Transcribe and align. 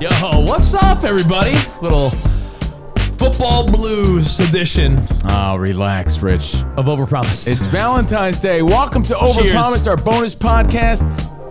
Yo, 0.00 0.08
what's 0.46 0.72
up, 0.74 1.04
everybody? 1.04 1.54
Little 1.82 2.10
football 3.18 3.70
blues 3.70 4.40
edition 4.40 4.98
Oh, 5.28 5.56
relax, 5.56 6.20
Rich. 6.20 6.54
of 6.76 6.86
Overpromise. 6.86 7.46
It's 7.46 7.66
Valentine's 7.66 8.38
Day. 8.38 8.62
Welcome 8.62 9.02
to 9.04 9.14
Overpromised, 9.14 9.86
our 9.86 9.96
bonus 9.96 10.34
podcast. 10.34 11.04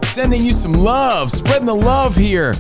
Sending 0.06 0.44
you 0.44 0.53
some 0.53 0.73
love, 0.73 1.30
spreading 1.31 1.67
the 1.67 1.75
love 1.75 2.16
here 2.16 2.56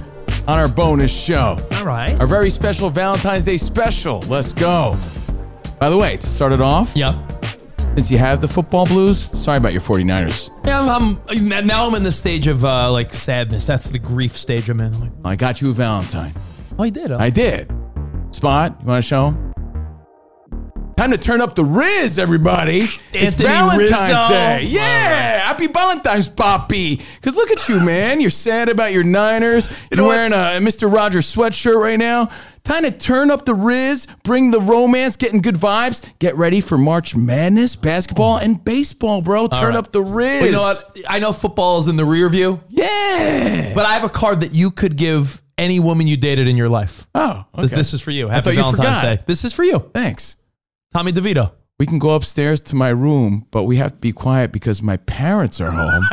on 0.47 0.59
our 0.59 0.67
bonus 0.67 1.11
show. 1.11 1.57
all 1.73 1.85
right. 1.85 2.19
Our 2.19 2.27
very 2.27 2.51
special 2.51 2.89
Valentine's 2.91 3.43
Day 3.43 3.57
special. 3.57 4.19
Let's 4.27 4.53
go. 4.53 4.95
By 5.79 5.89
the 5.89 5.97
way, 5.97 6.17
to 6.17 6.27
start 6.27 6.51
it 6.51 6.61
off, 6.61 6.91
Yep. 6.95 7.15
Since 7.95 8.09
you 8.11 8.17
have 8.17 8.39
the 8.41 8.47
football 8.47 8.85
blues, 8.85 9.29
sorry 9.39 9.57
about 9.57 9.73
your 9.73 9.81
49ers. 9.81 10.49
Yeah, 10.65 10.81
I'm, 10.81 11.17
I'm- 11.29 11.65
now 11.67 11.87
I'm 11.87 11.95
in 11.95 12.03
the 12.03 12.11
stage 12.11 12.47
of 12.47 12.63
uh, 12.63 12.91
like 12.91 13.13
sadness. 13.13 13.65
That's 13.65 13.89
the 13.89 13.99
grief 13.99 14.37
stage 14.37 14.69
I'm 14.69 14.79
in. 14.79 14.93
I'm 14.93 14.99
like, 15.01 15.11
I 15.25 15.35
got 15.35 15.61
you 15.61 15.69
a 15.71 15.73
Valentine. 15.73 16.33
oh, 16.77 16.83
I 16.83 16.89
did. 16.89 17.11
Huh? 17.11 17.17
I 17.19 17.29
did. 17.29 17.71
Spot, 18.31 18.75
you 18.79 18.85
want 18.87 19.03
to 19.03 19.07
show 19.07 19.27
'em? 19.27 19.45
Time 20.95 21.11
to 21.11 21.17
turn 21.17 21.39
up 21.39 21.55
the 21.55 21.63
Riz, 21.63 22.19
everybody. 22.19 22.81
it's 23.13 23.33
Anthony 23.39 23.47
Valentine's 23.47 24.09
Rizzo. 24.09 24.27
Day. 24.29 24.63
Yeah. 24.65 25.39
Happy 25.47 25.67
Valentine's, 25.67 26.27
Poppy. 26.29 26.99
Because 27.15 27.37
look 27.37 27.49
at 27.51 27.69
you, 27.69 27.79
man. 27.79 28.19
You're 28.19 28.29
sad 28.29 28.67
about 28.67 28.91
your 28.91 29.03
Niners. 29.03 29.69
You're 29.91 30.05
wearing 30.05 30.33
a 30.33 30.59
Mr. 30.59 30.93
Rogers 30.93 31.33
sweatshirt 31.33 31.75
right 31.75 31.97
now. 31.97 32.29
Time 32.69 32.85
of 32.85 32.99
turn 32.99 33.31
up 33.31 33.45
the 33.45 33.55
Riz, 33.55 34.05
bring 34.23 34.51
the 34.51 34.61
romance, 34.61 35.15
getting 35.15 35.41
good 35.41 35.55
vibes. 35.55 36.07
Get 36.19 36.37
ready 36.37 36.61
for 36.61 36.77
March 36.77 37.15
Madness, 37.15 37.75
basketball, 37.75 38.37
and 38.37 38.63
baseball, 38.63 39.23
bro. 39.23 39.47
Turn 39.47 39.69
right. 39.69 39.75
up 39.75 39.91
the 39.91 40.03
Riz. 40.03 40.41
Well, 40.41 40.45
you 40.45 40.51
know 40.51 40.61
what? 40.61 40.85
I 41.07 41.17
know 41.17 41.33
football 41.33 41.79
is 41.79 41.87
in 41.87 41.95
the 41.95 42.05
rear 42.05 42.29
view, 42.29 42.61
Yeah. 42.69 43.73
but 43.73 43.87
I 43.87 43.93
have 43.93 44.03
a 44.03 44.09
card 44.09 44.41
that 44.41 44.53
you 44.53 44.69
could 44.69 44.97
give 44.97 45.41
any 45.57 45.79
woman 45.79 46.05
you 46.05 46.15
dated 46.15 46.47
in 46.47 46.55
your 46.57 46.69
life. 46.69 47.07
oh, 47.15 47.43
This, 47.57 47.71
okay. 47.71 47.75
this 47.77 47.95
is 47.95 48.03
for 48.03 48.11
you. 48.11 48.27
Happy 48.27 48.43
thought 48.43 48.53
you 48.53 48.61
Valentine's. 48.61 49.17
Day. 49.17 49.23
This 49.25 49.43
is 49.43 49.51
for 49.51 49.63
you. 49.63 49.89
Thanks. 49.91 50.37
Tommy 50.93 51.11
DeVito. 51.11 51.51
We 51.79 51.87
can 51.87 51.97
go 51.97 52.11
upstairs 52.11 52.61
to 52.61 52.75
my 52.75 52.89
room, 52.89 53.47
but 53.49 53.63
we 53.63 53.77
have 53.77 53.93
to 53.93 53.97
be 53.97 54.11
quiet 54.11 54.51
because 54.51 54.83
my 54.83 54.97
parents 54.97 55.59
are 55.59 55.71
home. 55.71 56.03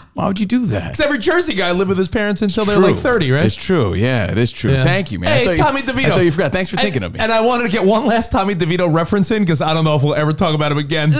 Why 0.16 0.28
would 0.28 0.40
you 0.40 0.46
do 0.46 0.64
that? 0.66 0.92
Because 0.92 1.04
every 1.04 1.18
Jersey 1.18 1.52
guy 1.52 1.72
lived 1.72 1.90
with 1.90 1.98
his 1.98 2.08
parents 2.08 2.40
until 2.40 2.64
they're 2.64 2.78
like 2.78 2.96
30, 2.96 3.32
right? 3.32 3.44
It's 3.44 3.54
true. 3.54 3.92
Yeah, 3.92 4.30
it 4.30 4.38
is 4.38 4.50
true. 4.50 4.72
Yeah. 4.72 4.82
Thank 4.82 5.12
you, 5.12 5.18
man. 5.18 5.28
Hey, 5.30 5.42
I 5.42 5.44
thought 5.44 5.50
you- 5.58 5.62
Tommy 5.62 5.80
DeVito. 5.82 6.06
I 6.06 6.08
thought 6.14 6.24
you 6.24 6.32
forgot. 6.32 6.52
Thanks 6.52 6.70
for 6.70 6.76
And- 6.76 6.84
thinking 6.84 7.02
of 7.02 7.12
me. 7.12 7.20
And 7.20 7.30
I 7.30 7.42
wanted 7.42 7.64
to 7.64 7.68
get 7.68 7.84
one 7.84 8.06
last 8.06 8.32
Tommy 8.32 8.54
DeVito 8.54 8.90
reference 8.90 9.30
in 9.30 9.42
because 9.42 9.60
I 9.60 9.74
don't 9.74 9.84
know 9.84 9.94
if 9.94 10.02
we'll 10.02 10.14
ever 10.14 10.32
talk 10.32 10.54
about 10.54 10.72
him 10.72 10.78
again. 10.78 11.12
Ooh. 11.14 11.18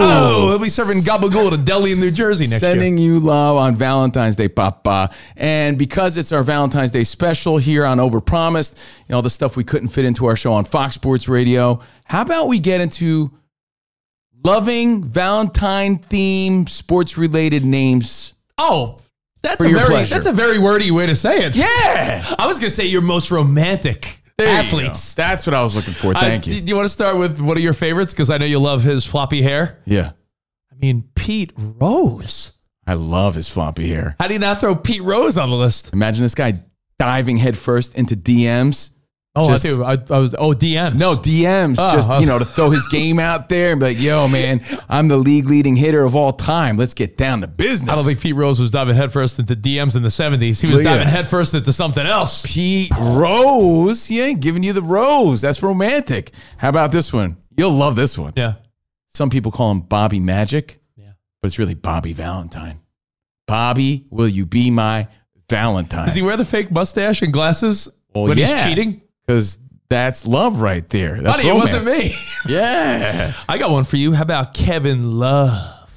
Oh, 0.00 0.48
he'll 0.48 0.58
be 0.58 0.70
serving 0.70 1.02
gabagool 1.02 1.48
at 1.48 1.52
a 1.52 1.56
deli 1.58 1.92
in 1.92 2.00
New 2.00 2.10
Jersey 2.10 2.44
next 2.44 2.62
year. 2.62 2.72
Sending 2.72 2.96
you 2.96 3.18
love 3.20 3.56
on 3.58 3.76
Valentine's 3.76 4.36
Day, 4.36 4.48
Papa. 4.48 5.10
And 5.36 5.76
because 5.76 6.16
it's 6.16 6.32
our 6.32 6.42
Valentine's 6.42 6.90
Day 6.90 7.04
special 7.04 7.58
here 7.58 7.84
on 7.84 7.98
Overpromised, 7.98 8.74
you 9.06 9.12
know, 9.14 9.20
the 9.20 9.28
stuff 9.28 9.54
we 9.54 9.64
couldn't 9.64 9.88
fit 9.88 10.06
into 10.06 10.24
our 10.24 10.34
show 10.36 10.54
on 10.54 10.64
Fox 10.64 10.94
Sports 10.94 11.28
Radio, 11.28 11.80
how 12.04 12.22
about 12.22 12.48
we 12.48 12.58
get 12.58 12.80
into 12.80 13.32
loving 14.48 15.04
Valentine 15.04 15.98
themed 15.98 16.68
sports 16.68 17.18
related 17.18 17.64
names? 17.64 18.34
Oh, 18.56 18.98
that's 19.42 19.64
a 19.64 19.68
very 19.68 19.86
pleasure. 19.86 20.14
that's 20.14 20.26
a 20.26 20.32
very 20.32 20.58
wordy 20.58 20.90
way 20.90 21.06
to 21.06 21.14
say 21.14 21.44
it. 21.44 21.54
Yeah. 21.54 22.24
I 22.38 22.46
was 22.46 22.58
gonna 22.58 22.70
say 22.70 22.86
your 22.86 23.02
most 23.02 23.30
romantic 23.30 24.22
There 24.36 24.48
athletes. 24.48 25.14
That's 25.14 25.46
what 25.46 25.54
I 25.54 25.62
was 25.62 25.76
looking 25.76 25.94
for. 25.94 26.16
Uh, 26.16 26.20
Thank 26.20 26.44
do, 26.44 26.54
you. 26.54 26.60
do 26.60 26.68
you 26.70 26.76
want 26.76 26.86
to 26.86 26.92
start 26.92 27.18
with 27.18 27.40
one 27.40 27.56
of 27.56 27.62
your 27.62 27.72
favorites? 27.74 28.12
Because 28.12 28.30
I 28.30 28.38
know 28.38 28.46
you 28.46 28.58
love 28.58 28.82
his 28.82 29.04
floppy 29.04 29.42
hair. 29.42 29.78
Yeah. 29.84 30.12
I 30.72 30.74
mean, 30.76 31.08
Pete 31.14 31.52
Rose. 31.56 32.52
I 32.86 32.94
love 32.94 33.34
his 33.34 33.48
floppy 33.50 33.88
hair. 33.88 34.16
How 34.18 34.26
do 34.28 34.32
you 34.32 34.38
not 34.38 34.60
throw 34.60 34.74
Pete 34.74 35.02
Rose 35.02 35.36
on 35.36 35.50
the 35.50 35.56
list? 35.56 35.92
Imagine 35.92 36.22
this 36.22 36.34
guy 36.34 36.60
diving 36.98 37.36
headfirst 37.36 37.94
into 37.94 38.16
DMs. 38.16 38.90
Oh, 39.36 39.50
Just- 39.50 39.66
I, 39.66 39.68
do. 39.96 40.12
I, 40.12 40.16
I 40.16 40.18
was. 40.18 40.34
Oh, 40.36 40.50
DMs. 40.52 40.96
No, 40.96 41.14
DMs. 41.14 41.76
Oh, 41.78 41.82
ah. 41.82 41.92
just, 41.94 42.08
was- 42.08 42.20
you 42.20 42.26
know, 42.26 42.38
to 42.38 42.44
throw 42.44 42.70
his 42.70 42.86
game 42.88 43.20
out 43.20 43.48
there 43.48 43.70
and 43.70 43.78
be 43.80 43.86
like, 43.86 44.00
yo, 44.00 44.26
man, 44.26 44.64
I'm 44.88 45.06
the 45.08 45.16
league 45.18 45.46
leading 45.46 45.76
hitter 45.76 46.02
of 46.02 46.16
all 46.16 46.32
time. 46.32 46.76
Let's 46.76 46.94
get 46.94 47.16
down 47.16 47.42
to 47.42 47.46
business. 47.46 47.88
I 47.90 47.94
don't 47.94 48.04
think 48.04 48.20
Pete 48.20 48.34
Rose 48.34 48.58
was 48.58 48.70
diving 48.72 48.96
headfirst 48.96 49.38
into 49.38 49.54
DMs 49.54 49.94
in 49.94 50.02
the 50.02 50.08
70s. 50.08 50.60
He 50.60 50.66
was 50.66 50.72
Look 50.80 50.84
diving 50.84 51.06
headfirst 51.08 51.54
into 51.54 51.72
something 51.72 52.04
else. 52.06 52.42
Pete 52.44 52.90
Rose. 53.00 54.06
He 54.06 54.20
ain't 54.20 54.40
giving 54.40 54.62
you 54.64 54.72
the 54.72 54.82
rose. 54.82 55.40
That's 55.40 55.62
romantic. 55.62 56.32
How 56.56 56.70
about 56.70 56.90
this 56.90 57.12
one? 57.12 57.36
You'll 57.56 57.70
love 57.72 57.94
this 57.96 58.18
one. 58.18 58.32
Yeah. 58.36 58.54
Some 59.14 59.30
people 59.30 59.52
call 59.52 59.70
him 59.72 59.80
Bobby 59.82 60.20
Magic, 60.20 60.80
Yeah. 60.96 61.10
but 61.40 61.46
it's 61.46 61.58
really 61.58 61.74
Bobby 61.74 62.12
Valentine. 62.12 62.80
Bobby, 63.46 64.06
will 64.10 64.28
you 64.28 64.46
be 64.46 64.70
my 64.70 65.08
Valentine? 65.48 66.06
Does 66.06 66.14
he 66.14 66.22
wear 66.22 66.36
the 66.36 66.44
fake 66.44 66.70
mustache 66.70 67.22
and 67.22 67.32
glasses 67.32 67.88
Well, 68.14 68.24
when 68.24 68.36
he's 68.38 68.52
cheating? 68.64 69.02
Because 69.28 69.58
that's 69.90 70.26
love 70.26 70.62
right 70.62 70.88
there. 70.88 71.20
That's 71.20 71.36
Buddy, 71.36 71.48
it 71.48 71.54
wasn't 71.54 71.84
me. 71.84 72.14
Yeah. 72.48 73.34
I 73.48 73.58
got 73.58 73.70
one 73.70 73.84
for 73.84 73.96
you. 73.96 74.12
How 74.12 74.22
about 74.22 74.54
Kevin 74.54 75.18
Love? 75.18 75.50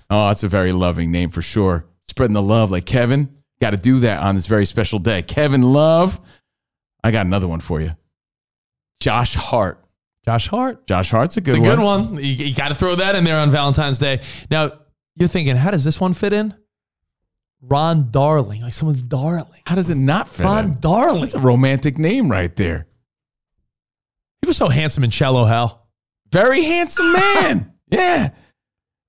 Oh, 0.10 0.28
that's 0.28 0.44
a 0.44 0.48
very 0.48 0.74
loving 0.74 1.12
name 1.12 1.30
for 1.30 1.42
sure. 1.42 1.86
Spreading 2.08 2.34
the 2.34 2.42
love 2.42 2.72
like 2.72 2.86
Kevin. 2.86 3.34
Got 3.62 3.70
to 3.70 3.78
do 3.78 4.00
that 4.00 4.22
on 4.22 4.36
this 4.36 4.48
very 4.48 4.66
special 4.66 5.00
day. 5.00 5.22
Kevin 5.22 5.62
Love. 5.62 6.20
I 7.04 7.12
got 7.12 7.26
another 7.26 7.48
one 7.48 7.62
for 7.62 7.80
you. 7.80 7.96
Josh 9.00 9.36
Hart. 9.36 9.82
Josh 10.26 10.48
Hart. 10.48 10.88
Josh 10.88 11.12
Hart's 11.12 11.38
a 11.38 11.42
good 11.42 11.60
one. 11.60 11.62
The 11.62 11.86
one. 11.86 12.04
good 12.06 12.12
one. 12.16 12.24
You, 12.24 12.32
you 12.32 12.56
got 12.56 12.70
to 12.70 12.76
throw 12.76 12.96
that 12.96 13.16
in 13.16 13.24
there 13.24 13.38
on 13.38 13.50
Valentine's 13.50 14.00
Day. 14.00 14.22
Now, 14.50 14.74
you're 15.16 15.30
thinking, 15.30 15.56
how 15.56 15.72
does 15.72 15.84
this 15.86 16.02
one 16.02 16.14
fit 16.14 16.34
in? 16.34 16.54
Ron 17.62 18.10
Darling, 18.12 18.62
like 18.62 18.74
someone's 18.74 19.04
darling. 19.04 19.62
How 19.68 19.76
does 19.76 19.90
it 19.92 19.96
not 19.96 20.28
fit? 20.28 20.44
Ron 20.44 20.66
in? 20.66 20.80
Darling. 20.80 21.22
That's 21.22 21.36
a 21.36 21.40
romantic 21.40 21.98
name 21.98 22.30
right 22.30 22.54
there. 22.56 22.88
He 24.42 24.48
was 24.48 24.58
so 24.58 24.70
handsome 24.70 25.04
in 25.04 25.10
Shallow 25.10 25.46
Hal. 25.46 25.88
Very 26.32 26.64
handsome 26.64 27.12
man. 27.14 27.74
yeah. 27.90 28.32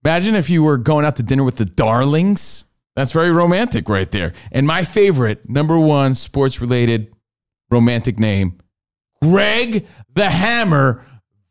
Imagine 0.05 0.35
if 0.35 0.51
you 0.51 0.63
were 0.63 0.79
going 0.79 1.05
out 1.05 1.17
to 1.17 1.23
dinner 1.23 1.45
with 1.45 1.57
the 1.57 1.65
Darlings. 1.65 2.65
That's 2.97 3.13
very 3.13 3.31
romantic 3.31 3.89
right 3.89 4.11
there. 4.11 4.35
And 4.51 4.67
my 4.67 4.83
favorite, 4.83 5.49
number 5.49 5.79
one 5.79 6.15
sports 6.15 6.61
related 6.61 7.15
romantic 7.71 8.19
name, 8.19 8.59
Greg 9.23 9.87
the 10.15 10.29
Hammer 10.29 11.03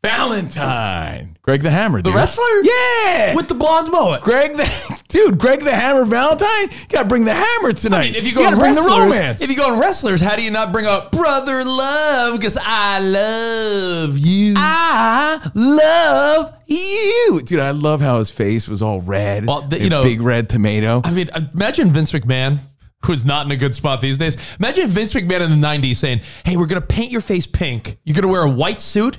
Valentine. 0.04 1.31
Greg 1.44 1.60
the 1.62 1.70
Hammer, 1.72 2.00
dude. 2.00 2.12
The 2.12 2.16
wrestler? 2.16 2.44
Yeah. 2.62 3.34
With 3.34 3.48
the 3.48 3.54
blonde 3.54 3.90
mullet. 3.90 4.22
Greg 4.22 4.54
the 4.56 5.02
dude, 5.08 5.38
Greg 5.40 5.58
the 5.60 5.74
Hammer 5.74 6.04
Valentine. 6.04 6.70
You 6.70 6.86
gotta 6.88 7.08
bring 7.08 7.24
the 7.24 7.34
hammer 7.34 7.72
tonight. 7.72 7.98
I 7.98 8.02
mean, 8.04 8.14
if 8.14 8.24
you 8.24 8.32
go 8.32 8.42
gotta 8.44 8.54
on 8.54 8.60
bring 8.60 8.74
the 8.74 8.80
wrestlers, 8.80 9.10
romance. 9.12 9.42
if 9.42 9.50
you 9.50 9.56
go 9.56 9.72
on 9.72 9.80
wrestlers, 9.80 10.20
how 10.20 10.36
do 10.36 10.42
you 10.42 10.52
not 10.52 10.70
bring 10.70 10.86
up 10.86 11.10
brother 11.10 11.64
love? 11.64 12.38
Because 12.38 12.56
I 12.62 13.00
love 13.00 14.16
you. 14.18 14.54
I 14.56 15.50
love 15.56 16.54
you, 16.68 17.40
dude. 17.44 17.58
I 17.58 17.72
love 17.72 18.00
how 18.00 18.18
his 18.20 18.30
face 18.30 18.68
was 18.68 18.80
all 18.80 19.00
red. 19.00 19.44
Well, 19.44 19.62
the- 19.62 19.80
you 19.80 19.90
know- 19.90 20.04
big 20.04 20.22
red 20.22 20.48
tomato. 20.48 21.00
I 21.04 21.10
mean, 21.10 21.28
uh, 21.32 21.40
imagine 21.52 21.90
Vince 21.90 22.12
McMahon, 22.12 22.58
who's 23.04 23.24
not 23.24 23.46
in 23.46 23.50
a 23.50 23.56
good 23.56 23.74
spot 23.74 24.00
these 24.00 24.16
days. 24.16 24.36
Imagine 24.60 24.86
Vince 24.86 25.12
McMahon 25.14 25.40
in 25.40 25.60
the 25.60 25.66
90s 25.66 25.96
saying, 25.96 26.20
Hey, 26.44 26.56
we're 26.56 26.66
going 26.66 26.80
to 26.80 26.86
paint 26.86 27.10
your 27.10 27.20
face 27.20 27.48
pink. 27.48 27.96
You're 28.04 28.14
going 28.14 28.22
to 28.22 28.28
wear 28.28 28.42
a 28.42 28.48
white 28.48 28.80
suit, 28.80 29.18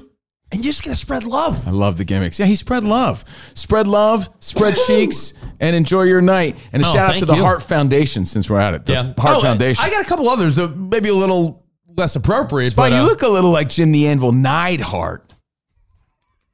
and 0.53 0.63
you're 0.63 0.71
just 0.71 0.85
going 0.85 0.93
to 0.93 0.99
spread 0.99 1.23
love. 1.23 1.67
I 1.67 1.71
love 1.71 1.97
the 1.97 2.05
gimmicks. 2.05 2.39
Yeah, 2.39 2.45
he 2.45 2.55
spread 2.55 2.83
love, 2.85 3.25
spread 3.55 3.87
love, 3.87 4.29
spread 4.39 4.77
cheeks, 4.87 5.33
and 5.59 5.75
enjoy 5.75 6.03
your 6.03 6.21
night. 6.21 6.55
And 6.71 6.83
a 6.83 6.87
Oh, 6.87 6.93
shout 6.93 6.97
out 7.05 7.07
thank 7.09 7.19
to 7.19 7.25
the 7.25 7.35
you. 7.35 7.41
Heart 7.41 7.63
Foundation 7.63 8.23
since 8.23 8.49
we're 8.49 8.59
at 8.59 8.73
it. 8.73 8.85
The 8.85 9.13
Heart 9.17 9.37
Oh, 9.37 9.41
Foundation. 9.41 9.83
I 9.83 9.89
got 9.89 10.01
a 10.05 10.07
couple 10.07 10.29
others 10.29 10.55
that 10.57 10.77
maybe 10.77 11.09
a 11.09 11.13
little 11.15 11.65
less 11.97 12.15
appropriate. 12.15 12.69
Spike, 12.69 12.91
but, 12.91 12.93
uh, 12.93 13.01
you 13.01 13.07
look 13.09 13.21
a 13.23 13.27
little 13.27 13.51
like 13.51 13.69
Jim 13.69 13.91
the 13.91 14.07
Anvil 14.07 14.31
Neidhart. 14.31 15.33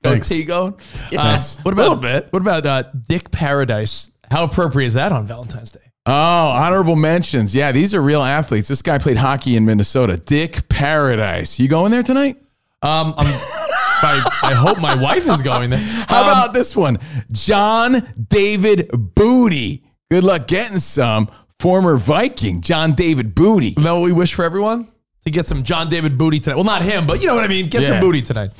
Thanks. 0.02 0.30
Goatee 0.30 0.46
going? 0.46 0.74
uh, 1.18 1.40
what 1.64 1.74
about, 1.74 2.32
What 2.32 2.42
about 2.42 2.66
uh, 2.66 2.84
Dick 3.08 3.32
Paradise? 3.32 4.12
How 4.32 4.46
appropriate 4.46 4.88
is 4.88 4.94
that 4.94 5.12
on 5.12 5.28
Valentine's 5.28 5.72
Day? 5.72 5.80
Oh, 6.06 6.12
honorable 6.50 6.96
mentions. 6.96 7.54
Yeah, 7.54 7.72
these 7.74 7.94
are 7.94 8.02
real 8.02 8.22
athletes. 8.24 8.68
This 8.70 8.82
guy 8.82 8.98
played 8.98 9.18
hockey 9.18 9.56
in 9.58 9.66
Minnesota. 9.66 10.16
Dick 10.18 10.70
Paradise. 10.70 11.60
You 11.60 11.68
going 11.68 11.92
there 11.92 12.02
tonight? 12.04 12.38
Um, 12.82 13.14
I'm, 13.18 13.28
I, 14.02 14.40
I 14.44 14.54
hope 14.54 14.80
my 14.80 14.96
wife 14.96 15.28
is 15.28 15.42
going 15.42 15.70
there. 15.70 15.80
How 16.08 16.22
Um, 16.24 16.28
about 16.30 16.54
this 16.54 16.76
one? 16.76 16.98
John 17.32 18.08
David 18.30 18.90
Booty. 19.16 19.84
Good 20.12 20.24
luck 20.24 20.48
getting 20.48 20.80
some. 20.80 21.30
Former 21.60 21.98
Viking, 21.98 22.62
John 22.62 22.94
David 22.94 23.36
Booty. 23.36 23.74
You 23.78 23.84
know 23.84 24.00
what 24.00 24.06
we 24.06 24.14
wish 24.14 24.34
for 24.34 24.46
everyone? 24.46 24.88
To 25.26 25.32
get 25.32 25.46
some 25.46 25.64
John 25.64 25.90
David 25.90 26.18
booty 26.18 26.40
tonight. 26.40 26.56
Well, 26.56 26.64
not 26.64 26.82
him, 26.82 27.06
but 27.06 27.20
you 27.20 27.28
know 27.28 27.36
what 27.36 27.44
I 27.44 27.50
mean. 27.50 27.68
Get 27.68 27.82
Yeah. 27.82 27.90
some 27.90 28.00
booty 28.00 28.22
tonight. 28.22 28.52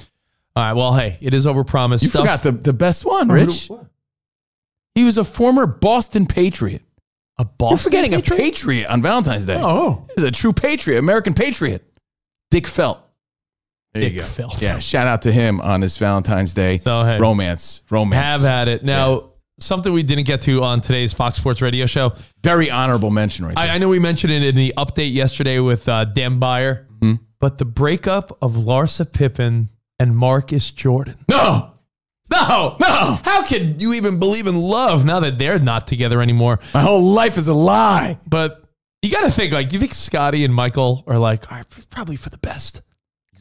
All 0.56 0.64
right. 0.64 0.74
Well, 0.74 0.94
hey, 0.94 1.18
it 1.22 1.34
is 1.34 1.46
overpromised. 1.46 2.02
You 2.04 2.10
stuff. 2.10 2.22
forgot 2.24 2.44
the, 2.44 2.52
the 2.52 2.74
best 2.74 3.06
one, 3.06 3.30
Rich. 3.30 3.70
He 4.96 5.06
was 5.06 5.18
a 5.18 5.24
former 5.24 5.66
Boston 5.66 6.26
Patriot. 6.26 6.82
a 7.38 7.46
Boston 7.46 7.50
Patriot. 7.50 7.70
You're 7.70 7.78
forgetting 7.78 8.12
Patriot? 8.22 8.38
a 8.38 8.44
Patriot 8.52 8.88
on 8.90 9.02
Valentine's 9.02 9.46
Day. 9.46 9.58
Oh, 9.64 10.06
He's 10.16 10.26
a 10.26 10.32
true 10.32 10.52
Patriot, 10.52 11.00
American 11.00 11.34
Patriot. 11.34 11.86
Dick 12.52 12.68
Felt. 12.68 13.00
There 13.94 14.04
Dick 14.04 14.14
you 14.14 14.20
go. 14.20 14.26
Felt. 14.26 14.62
Yeah, 14.62 14.80
shout 14.80 15.08
out 15.08 15.24
to 15.24 15.32
him 15.32 15.60
on 15.62 15.82
this 15.82 15.98
Valentine's 15.98 16.54
Day. 16.54 16.78
So, 16.78 17.04
hey. 17.04 17.18
romance. 17.20 17.82
Romance. 17.90 18.24
have 18.24 18.46
at 18.46 18.68
it. 18.68 18.84
Now, 18.84 19.32
something 19.60 19.92
we 19.92 20.04
didn't 20.04 20.26
get 20.26 20.42
to 20.42 20.64
on 20.64 20.80
today's 20.82 21.12
Fox 21.14 21.38
Sports 21.38 21.62
Radio 21.62 21.86
show. 21.88 22.14
Very 22.44 22.70
honorable 22.70 23.10
mention 23.10 23.46
right 23.46 23.56
there. 23.56 23.66
I, 23.66 23.76
I 23.76 23.78
know 23.80 23.90
we 23.90 24.00
mentioned 24.00 24.32
it 24.32 24.44
in 24.44 24.56
the 24.56 24.74
update 24.78 25.14
yesterday 25.14 25.60
with 25.60 25.88
uh, 25.90 26.06
Dan 26.06 26.40
Beyer, 26.40 26.86
Mm-hmm. 27.02 27.24
but 27.40 27.58
the 27.58 27.66
breakup 27.66 28.38
of 28.42 28.54
Larsa 28.56 29.10
Pippen 29.12 29.70
and 30.00 30.16
Marcus 30.18 30.70
Jordan. 30.70 31.16
no, 31.30 31.72
No, 32.30 32.76
no. 32.80 33.20
How 33.24 33.44
could 33.44 33.82
you 33.82 33.94
even 33.94 34.20
believe 34.20 34.46
in 34.48 34.56
love 34.60 35.04
now 35.06 35.20
that 35.22 35.40
they're 35.40 35.58
not 35.60 35.88
together 35.88 36.22
anymore? 36.22 36.60
My 36.76 36.82
whole 36.82 37.02
life 37.04 37.38
is 37.38 37.48
a 37.48 37.54
lie. 37.54 38.20
But 38.28 38.64
you 39.02 39.10
got 39.10 39.22
to 39.22 39.32
think 39.32 39.52
like, 39.54 39.74
you 39.74 39.80
think 39.80 39.94
Scotty 39.94 40.44
and 40.46 40.54
Michael 40.54 41.04
are 41.08 41.18
like, 41.18 41.50
all 41.52 41.58
right, 41.58 41.66
probably 41.90 42.18
for 42.18 42.30
the 42.30 42.38
best. 42.38 42.82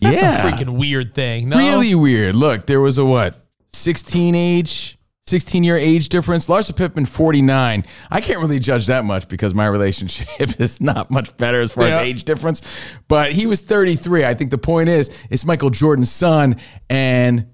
That's 0.00 0.20
Yeah. 0.20 0.46
a 0.46 0.50
freaking 0.52 0.78
weird 0.78 1.14
thing. 1.14 1.48
No? 1.48 1.58
Really 1.58 1.94
weird. 1.94 2.34
Look, 2.36 2.66
there 2.66 2.80
was 2.80 2.98
a 2.98 3.04
what? 3.04 3.44
16 3.72 4.34
age, 4.34 4.96
16 5.26 5.62
year 5.64 5.76
age 5.76 6.08
difference. 6.08 6.46
Larsa 6.46 6.74
Pippen, 6.74 7.04
49. 7.04 7.84
I 8.10 8.20
can't 8.20 8.40
really 8.40 8.58
judge 8.58 8.86
that 8.86 9.04
much 9.04 9.28
because 9.28 9.54
my 9.54 9.66
relationship 9.66 10.26
is 10.60 10.80
not 10.80 11.10
much 11.10 11.36
better 11.36 11.60
as 11.60 11.72
far 11.72 11.88
Yeah. 11.88 11.96
as 12.00 12.06
age 12.06 12.24
difference. 12.24 12.62
But 13.08 13.32
he 13.32 13.46
was 13.46 13.60
33. 13.60 14.24
I 14.24 14.34
think 14.34 14.50
the 14.50 14.58
point 14.58 14.88
is, 14.88 15.10
it's 15.30 15.44
Michael 15.44 15.70
Jordan's 15.70 16.10
son 16.12 16.56
and 16.88 17.46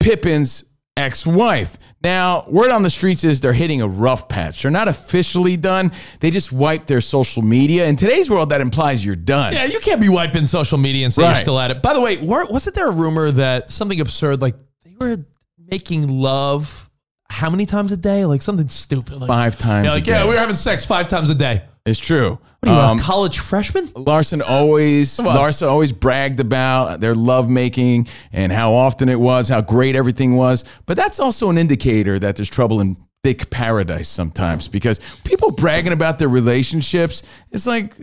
Pippen's 0.00 0.64
ex 0.96 1.26
wife. 1.26 1.78
Now, 2.02 2.44
word 2.48 2.70
on 2.70 2.82
the 2.82 2.90
streets 2.90 3.24
is 3.24 3.40
they're 3.40 3.52
hitting 3.52 3.82
a 3.82 3.88
rough 3.88 4.28
patch. 4.28 4.62
They're 4.62 4.70
not 4.70 4.88
officially 4.88 5.56
done, 5.56 5.92
they 6.20 6.30
just 6.30 6.52
wiped 6.52 6.86
their 6.86 7.00
social 7.00 7.42
media. 7.42 7.86
In 7.86 7.96
today's 7.96 8.30
world, 8.30 8.50
that 8.50 8.60
implies 8.60 9.04
you're 9.04 9.16
done. 9.16 9.52
Yeah, 9.52 9.64
you 9.64 9.80
can't 9.80 10.00
be 10.00 10.08
wiping 10.08 10.46
social 10.46 10.78
media 10.78 11.04
and 11.04 11.12
say 11.12 11.22
you're 11.24 11.34
still 11.36 11.58
at 11.58 11.70
it. 11.70 11.82
By 11.82 11.94
the 11.94 12.00
way, 12.00 12.18
wasn't 12.18 12.74
there 12.74 12.88
a 12.88 12.92
rumor 12.92 13.30
that 13.32 13.70
something 13.70 14.00
absurd, 14.00 14.40
like 14.40 14.54
they 14.84 14.94
were 14.98 15.24
making 15.58 16.08
love 16.08 16.88
how 17.28 17.48
many 17.48 17.64
times 17.64 17.92
a 17.92 17.96
day? 17.96 18.24
Like 18.24 18.42
something 18.42 18.68
stupid. 18.68 19.20
Like, 19.20 19.28
Five 19.28 19.58
times 19.58 19.88
like, 19.88 20.06
yeah, 20.06 20.24
we 20.24 20.30
were 20.30 20.38
having 20.38 20.56
sex 20.56 20.84
five 20.84 21.08
times 21.08 21.30
a 21.30 21.34
day. 21.34 21.62
It's 21.86 21.98
true. 21.98 22.38
What 22.60 22.68
are 22.70 22.74
you, 22.74 22.80
Um, 22.80 22.98
a 22.98 23.02
college 23.02 23.38
freshman? 23.38 23.88
Larson 23.96 24.42
always 24.42 25.18
on. 25.18 25.26
Larsa 25.26 25.66
always 25.68 25.92
bragged 25.92 26.38
about 26.40 27.00
their 27.00 27.14
lovemaking 27.14 28.06
and 28.32 28.52
how 28.52 28.74
often 28.74 29.08
it 29.08 29.18
was, 29.18 29.48
how 29.48 29.60
great 29.62 29.96
everything 29.96 30.36
was. 30.36 30.64
But 30.86 30.96
that's 30.96 31.18
also 31.18 31.48
an 31.48 31.56
indicator 31.56 32.18
that 32.18 32.36
there's 32.36 32.50
trouble 32.50 32.80
in 32.80 32.96
thick 33.24 33.50
paradise 33.50 34.08
sometimes 34.08 34.68
because 34.68 35.00
people 35.24 35.50
bragging 35.50 35.92
about 35.92 36.18
their 36.18 36.28
relationships, 36.28 37.22
it's 37.50 37.66
like 37.66 37.94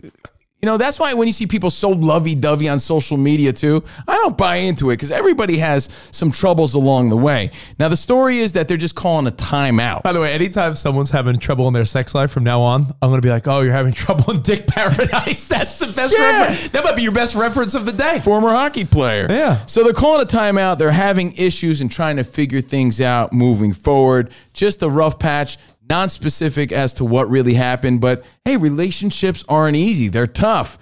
you 0.60 0.66
know, 0.66 0.76
that's 0.76 0.98
why 0.98 1.14
when 1.14 1.28
you 1.28 1.32
see 1.32 1.46
people 1.46 1.70
so 1.70 1.90
lovey-dovey 1.90 2.68
on 2.68 2.80
social 2.80 3.16
media 3.16 3.52
too, 3.52 3.84
I 4.08 4.16
don't 4.16 4.36
buy 4.36 4.56
into 4.56 4.90
it 4.90 4.94
because 4.94 5.12
everybody 5.12 5.58
has 5.58 5.88
some 6.10 6.32
troubles 6.32 6.74
along 6.74 7.10
the 7.10 7.16
way. 7.16 7.52
Now 7.78 7.86
the 7.86 7.96
story 7.96 8.38
is 8.40 8.54
that 8.54 8.66
they're 8.66 8.76
just 8.76 8.96
calling 8.96 9.28
a 9.28 9.30
timeout. 9.30 10.02
By 10.02 10.12
the 10.12 10.20
way, 10.20 10.32
anytime 10.32 10.74
someone's 10.74 11.10
having 11.12 11.38
trouble 11.38 11.68
in 11.68 11.74
their 11.74 11.84
sex 11.84 12.12
life 12.14 12.32
from 12.32 12.42
now 12.42 12.60
on, 12.60 12.86
I'm 13.00 13.08
going 13.10 13.20
to 13.20 13.26
be 13.26 13.30
like, 13.30 13.46
oh, 13.46 13.60
you're 13.60 13.72
having 13.72 13.92
trouble 13.92 14.32
in 14.32 14.42
Dick 14.42 14.66
Paradise. 14.66 15.46
That's 15.48 15.78
the 15.78 15.92
best 15.94 16.14
Yeah. 16.18 16.40
reference. 16.48 16.68
That 16.70 16.82
might 16.82 16.96
be 16.96 17.02
your 17.02 17.12
best 17.12 17.36
reference 17.36 17.74
of 17.74 17.84
the 17.84 17.92
day. 17.92 18.18
former 18.18 18.48
hockey 18.48 18.84
player. 18.84 19.26
Yeah. 19.30 19.64
So 19.66 19.84
they're 19.84 19.92
calling 19.92 20.22
a 20.22 20.26
timeout. 20.28 20.78
They're 20.78 20.90
having 20.90 21.34
issues 21.34 21.80
and 21.80 21.90
trying 21.90 22.16
to 22.16 22.24
figure 22.24 22.60
things 22.60 23.00
out 23.00 23.32
moving 23.32 23.72
forward. 23.72 24.32
Just 24.54 24.82
a 24.82 24.88
rough 24.90 25.20
patch, 25.20 25.56
non 25.88 26.08
specific 26.08 26.72
as 26.72 26.94
to 26.94 27.04
what 27.04 27.28
really 27.30 27.54
happened. 27.54 28.00
But 28.00 28.24
hey, 28.44 28.56
relationships 28.56 29.44
aren't 29.48 29.76
easy, 29.76 30.08
they're 30.08 30.26
tough. 30.26 30.78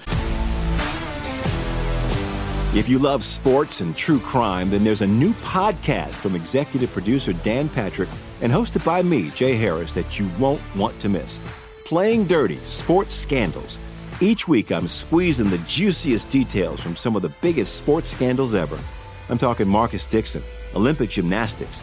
If 2.74 2.90
you 2.90 2.98
love 2.98 3.24
sports 3.24 3.80
and 3.80 3.96
true 3.96 4.18
crime, 4.18 4.68
then 4.68 4.84
there's 4.84 5.00
a 5.00 5.06
new 5.06 5.32
podcast 5.34 6.16
from 6.16 6.34
executive 6.34 6.92
producer 6.92 7.32
Dan 7.32 7.70
Patrick 7.70 8.10
and 8.42 8.52
hosted 8.52 8.84
by 8.84 9.02
me, 9.02 9.30
Jay 9.30 9.54
Harris, 9.54 9.94
that 9.94 10.18
you 10.18 10.28
won't 10.38 10.60
want 10.76 11.00
to 11.00 11.08
miss. 11.08 11.40
Playing 11.86 12.26
Dirty 12.26 12.58
Sports 12.64 13.14
Scandals. 13.14 13.78
Each 14.20 14.46
week, 14.46 14.72
I'm 14.72 14.88
squeezing 14.88 15.48
the 15.48 15.58
juiciest 15.58 16.28
details 16.28 16.80
from 16.80 16.96
some 16.96 17.16
of 17.16 17.22
the 17.22 17.32
biggest 17.40 17.76
sports 17.76 18.10
scandals 18.10 18.54
ever. 18.54 18.78
I'm 19.30 19.38
talking 19.38 19.66
Marcus 19.66 20.06
Dixon, 20.06 20.42
Olympic 20.74 21.08
gymnastics, 21.08 21.82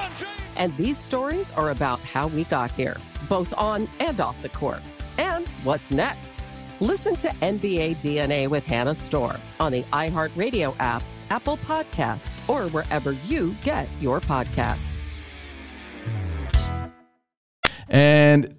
And 0.55 0.75
these 0.77 0.97
stories 0.97 1.51
are 1.51 1.71
about 1.71 1.99
how 2.01 2.27
we 2.27 2.43
got 2.45 2.71
here, 2.71 2.97
both 3.29 3.53
on 3.57 3.87
and 3.99 4.19
off 4.19 4.41
the 4.41 4.49
court. 4.49 4.81
And 5.17 5.47
what's 5.63 5.91
next? 5.91 6.35
Listen 6.79 7.15
to 7.17 7.27
NBA 7.27 7.97
DNA 7.97 8.47
with 8.47 8.65
Hannah 8.65 8.95
Storm 8.95 9.37
on 9.59 9.71
the 9.71 9.83
iHeartRadio 9.93 10.75
app, 10.79 11.03
Apple 11.29 11.57
Podcasts, 11.57 12.37
or 12.49 12.67
wherever 12.71 13.11
you 13.27 13.55
get 13.63 13.87
your 13.99 14.19
podcasts. 14.19 14.97
And, 17.87 18.55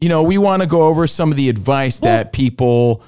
you 0.00 0.08
know, 0.08 0.22
we 0.22 0.38
want 0.38 0.62
to 0.62 0.66
go 0.66 0.84
over 0.84 1.06
some 1.06 1.30
of 1.30 1.36
the 1.36 1.48
advice 1.48 1.98
that 2.00 2.32
people 2.32 3.02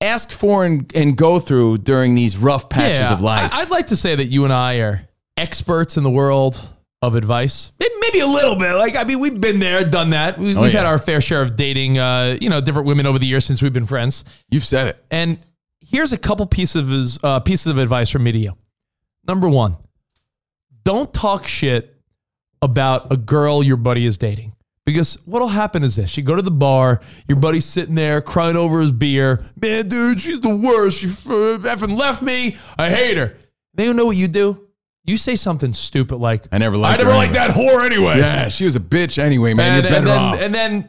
ask 0.00 0.30
for 0.30 0.64
and, 0.64 0.90
and 0.94 1.16
go 1.16 1.40
through 1.40 1.78
during 1.78 2.14
these 2.14 2.36
rough 2.36 2.68
patches 2.68 3.00
Yeah, 3.00 3.12
of 3.12 3.20
life. 3.20 3.52
I, 3.52 3.60
would 3.60 3.70
like 3.70 3.88
to 3.88 3.96
say 3.96 4.14
that 4.14 4.26
you 4.26 4.44
and 4.44 4.52
I 4.52 4.76
are 4.76 5.08
experts 5.36 5.96
in 5.96 6.02
the 6.04 6.10
world 6.10 6.60
of 7.02 7.14
advice. 7.14 7.72
Maybe, 7.78 7.94
maybe 8.00 8.20
a 8.20 8.26
little 8.26 8.56
bit. 8.56 8.74
Like, 8.74 8.94
I 8.94 9.04
mean, 9.04 9.20
we've 9.20 9.40
been 9.40 9.58
there, 9.58 9.82
done 9.84 10.10
that. 10.10 10.38
We, 10.38 10.54
Oh, 10.54 10.62
we've 10.62 10.72
yeah. 10.72 10.80
had 10.80 10.86
our 10.86 10.98
fair 10.98 11.20
share 11.20 11.40
of 11.42 11.56
dating, 11.56 11.98
uh, 11.98 12.36
you 12.40 12.50
know, 12.50 12.60
different 12.60 12.86
women 12.86 13.06
over 13.06 13.18
the 13.18 13.26
years 13.26 13.44
since 13.44 13.62
we've 13.62 13.72
been 13.72 13.86
friends. 13.86 14.24
You've 14.50 14.66
said 14.66 14.88
it. 14.88 15.04
And 15.10 15.38
here's 15.80 16.12
a 16.12 16.18
couple 16.18 16.44
pieces 16.46 17.16
of, 17.16 17.24
uh, 17.24 17.40
pieces 17.40 17.68
of 17.68 17.78
advice 17.78 18.10
from 18.10 18.24
me 18.24 18.32
to 18.32 18.38
you. 18.38 18.56
Number 19.26 19.48
one, 19.48 19.76
don't 20.84 21.12
talk 21.12 21.46
shit 21.46 21.94
about 22.62 23.10
a 23.12 23.16
girl 23.16 23.62
your 23.62 23.76
buddy 23.76 24.04
is 24.06 24.16
dating. 24.18 24.54
Because 24.86 25.18
what'll 25.24 25.48
happen 25.48 25.84
is 25.84 25.94
this: 25.96 26.16
you 26.16 26.22
go 26.24 26.34
to 26.34 26.42
the 26.42 26.50
bar, 26.50 27.00
your 27.28 27.36
buddy's 27.36 27.66
sitting 27.66 27.94
there 27.94 28.20
crying 28.22 28.56
over 28.56 28.80
his 28.80 28.90
beer. 28.90 29.44
Man, 29.60 29.88
dude, 29.88 30.20
she's 30.20 30.40
the 30.40 30.54
worst. 30.56 30.98
She 30.98 31.06
effing 31.06 31.96
left 31.96 32.22
me. 32.22 32.56
I 32.78 32.90
hate 32.90 33.16
her. 33.18 33.36
They 33.74 33.84
don't 33.84 33.94
know 33.94 34.06
what 34.06 34.16
you 34.16 34.26
do. 34.26 34.66
You 35.04 35.16
say 35.16 35.34
something 35.36 35.72
stupid 35.72 36.16
like, 36.16 36.44
I 36.52 36.58
never 36.58 36.76
liked 36.76 37.00
I 37.00 37.04
never 37.04 37.16
liked 37.16 37.34
anyway." 37.34 37.48
that 37.48 37.56
whore 37.56 37.84
anyway." 37.84 38.18
Yeah, 38.18 38.48
she 38.48 38.64
was 38.64 38.76
a 38.76 38.80
bitch 38.80 39.18
anyway, 39.18 39.54
man. 39.54 39.78
And, 39.78 39.84
You're 39.88 39.96
and 39.96 40.04
better 40.06 40.14
then, 40.14 40.22
off. 40.34 40.40
and 40.40 40.54
then 40.54 40.88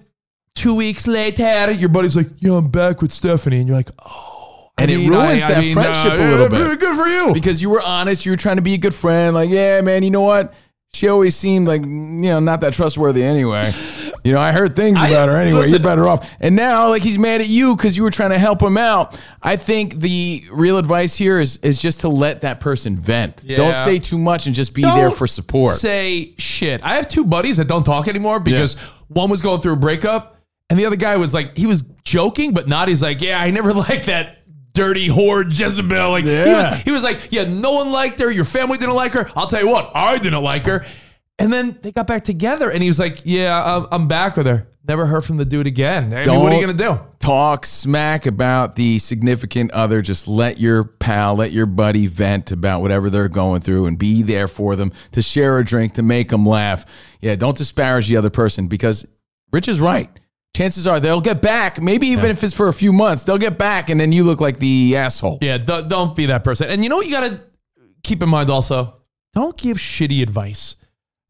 two 0.56 0.76
weeks 0.76 1.08
later, 1.08 1.72
your 1.72 1.90
buddy's 1.90 2.16
like, 2.16 2.28
"Yeah, 2.40 2.54
I'm 2.54 2.70
back 2.70 3.02
with 3.02 3.12
Stephanie," 3.12 3.60
and 3.60 3.68
you're 3.68 3.78
like, 3.78 3.90
"Oh." 4.06 4.38
I 4.78 4.84
And 4.84 4.92
it 4.92 4.98
ruins 5.10 5.44
I- 5.44 5.46
I 5.48 5.52
that 5.54 5.60
mean, 5.60 5.74
friendship 5.74 6.14
uh, 6.14 6.16
a 6.16 6.26
little 6.32 6.58
yeah, 6.60 6.70
bit. 6.70 6.80
Good 6.80 6.96
for 6.98 7.08
you. 7.08 7.34
because 7.34 7.62
you 7.62 7.70
were 7.70 7.82
honest, 7.82 8.26
you 8.26 8.32
were 8.32 8.38
trying 8.38 8.56
to 8.56 8.62
be 8.62 8.74
a 8.74 8.78
good 8.78 8.96
friend. 8.96 9.36
Like, 9.36 9.50
yeah, 9.50 9.82
man, 9.82 10.02
you 10.02 10.10
know 10.10 10.22
what? 10.22 10.54
She 10.94 11.08
always 11.08 11.36
seemed 11.36 11.68
like, 11.68 11.82
you 11.82 11.88
know, 11.88 12.40
not 12.40 12.62
that 12.62 12.74
trustworthy 12.74 13.24
anyway. 13.24 13.72
You 14.24 14.34
know, 14.34 14.40
I 14.40 14.52
heard 14.52 14.76
things 14.76 15.00
I- 15.00 15.08
about 15.10 15.30
her 15.30 15.36
anyway. 15.38 15.60
listen. 15.62 15.74
You're 15.74 15.80
better 15.84 16.08
off. 16.08 16.30
And 16.40 16.56
now, 16.56 16.90
like, 16.90 17.02
he's 17.02 17.18
mad 17.18 17.42
at 17.42 17.48
you 17.48 17.76
because 17.76 17.98
you 17.98 18.04
were 18.04 18.12
trying 18.12 18.30
to 18.30 18.38
help 18.40 18.62
him 18.62 18.78
out. 18.78 19.20
I 19.42 19.56
think 19.56 19.96
the 19.96 20.44
real 20.52 20.78
advice 20.78 21.16
here 21.16 21.40
is 21.40 21.58
is 21.58 21.82
just 21.82 22.02
to 22.02 22.10
let 22.10 22.42
that 22.42 22.60
person 22.60 22.98
vent. 22.98 23.46
Don't 23.48 23.74
say 23.74 23.98
too 24.00 24.18
much 24.20 24.46
and 24.46 24.54
just 24.56 24.74
be 24.74 24.84
Don't 24.84 24.96
there 24.96 25.12
for 25.12 25.26
support. 25.28 25.70
Say 25.70 26.36
shit. 26.38 26.82
I 26.84 26.96
have 26.96 27.08
two 27.08 27.26
buddies 27.26 27.58
that 27.58 27.68
don't 27.68 27.84
talk 27.84 28.08
anymore 28.08 28.40
because 28.40 28.76
one 29.08 29.30
was 29.30 29.42
going 29.42 29.62
through 29.62 29.74
a 29.74 29.78
breakup 29.78 30.38
and 30.70 30.80
the 30.80 30.86
other 30.86 30.96
guy 30.96 31.18
was 31.18 31.34
like, 31.34 31.58
he 31.58 31.66
was 31.66 31.82
joking, 32.04 32.54
but 32.54 32.68
not. 32.68 32.88
He's 32.88 33.02
like, 33.02 33.22
yeah, 33.22 33.42
I 33.42 33.52
never 33.52 33.74
liked 33.90 34.06
that 34.06 34.38
dirty 34.74 35.10
whore 35.10 35.44
Jezebel. 35.52 36.12
Like 36.12 36.24
he 36.24 36.30
was, 36.32 36.82
he 36.84 36.92
was 36.92 37.04
like, 37.04 37.28
yeah, 37.32 37.44
no 37.46 37.72
one 37.72 37.92
liked 37.92 38.20
her. 38.20 38.32
Your 38.32 38.46
family 38.46 38.78
didn't 38.78 38.96
like 38.96 39.14
her. 39.14 39.30
I'll 39.36 39.48
tell 39.48 39.62
you 39.62 39.68
what, 39.70 39.92
I 39.96 40.18
didn't 40.18 40.42
like 40.44 40.66
her. 40.68 40.86
And 41.44 41.52
then 41.54 41.78
they 41.82 41.92
got 41.92 42.08
back 42.08 42.24
together, 42.24 42.70
and 42.70 42.82
he 42.84 42.90
was 42.90 43.00
like, 43.00 43.22
yeah, 43.24 43.62
I'm- 43.64 43.88
I'm 43.92 44.08
back 44.08 44.38
with 44.38 44.46
her. 44.48 44.68
Never 44.88 45.06
heard 45.06 45.24
from 45.24 45.38
the 45.38 45.46
dude 45.46 45.68
again. 45.68 46.12
I 46.12 46.26
mean, 46.26 46.40
what 46.42 46.52
are 46.52 46.56
you 46.56 46.62
gonna 46.62 46.74
do? 46.74 47.00
Talk 47.20 47.68
smack 47.68 48.26
about 48.26 48.76
the 48.76 48.98
significant 48.98 49.70
other. 49.72 50.02
Just 50.02 50.28
let 50.28 50.60
your 50.60 50.84
pal, 50.84 51.36
let 51.36 51.52
your 51.52 51.68
buddy 51.68 52.08
vent 52.08 52.52
about 52.52 52.82
whatever 52.82 53.12
they're 53.12 53.30
going 53.30 53.62
through 53.62 53.86
and 53.86 54.00
be 54.00 54.24
there 54.24 54.48
for 54.48 54.76
them 54.76 54.92
to 55.12 55.22
share 55.22 55.60
a 55.60 55.64
drink, 55.64 55.94
to 55.94 56.02
make 56.02 56.30
them 56.30 56.48
laugh. 56.48 56.84
Yeah, 57.22 57.36
don't 57.36 57.56
disparage 57.56 58.08
the 58.08 58.18
other 58.18 58.32
person 58.32 58.68
because 58.68 59.06
Rich 59.54 59.68
is 59.68 59.80
right. 59.80 60.10
Chances 60.56 60.88
are 60.88 61.00
they'll 61.00 61.22
get 61.22 61.44
back, 61.44 61.80
maybe 61.80 62.08
even 62.08 62.26
if 62.32 62.44
it's 62.44 62.54
for 62.56 62.68
a 62.68 62.74
few 62.74 62.92
months, 62.92 63.24
they'll 63.24 63.38
get 63.38 63.60
back 63.60 63.90
and 63.92 64.00
then 64.00 64.12
you 64.12 64.24
look 64.24 64.42
like 64.42 64.58
the 64.58 64.98
asshole. 64.98 65.38
Yeah, 65.42 65.60
don't, 65.60 65.88
don't 65.88 66.16
be 66.16 66.26
that 66.26 66.44
person. 66.44 66.70
And 66.70 66.84
you 66.84 66.90
know 66.90 66.98
what 66.98 67.06
you 67.06 67.12
got 67.14 67.30
to 67.30 67.40
keep 68.04 68.24
in 68.24 68.30
mind 68.30 68.50
also? 68.50 68.96
Don't 69.34 69.56
give 69.58 69.78
shitty 69.78 70.24
advice. 70.24 70.76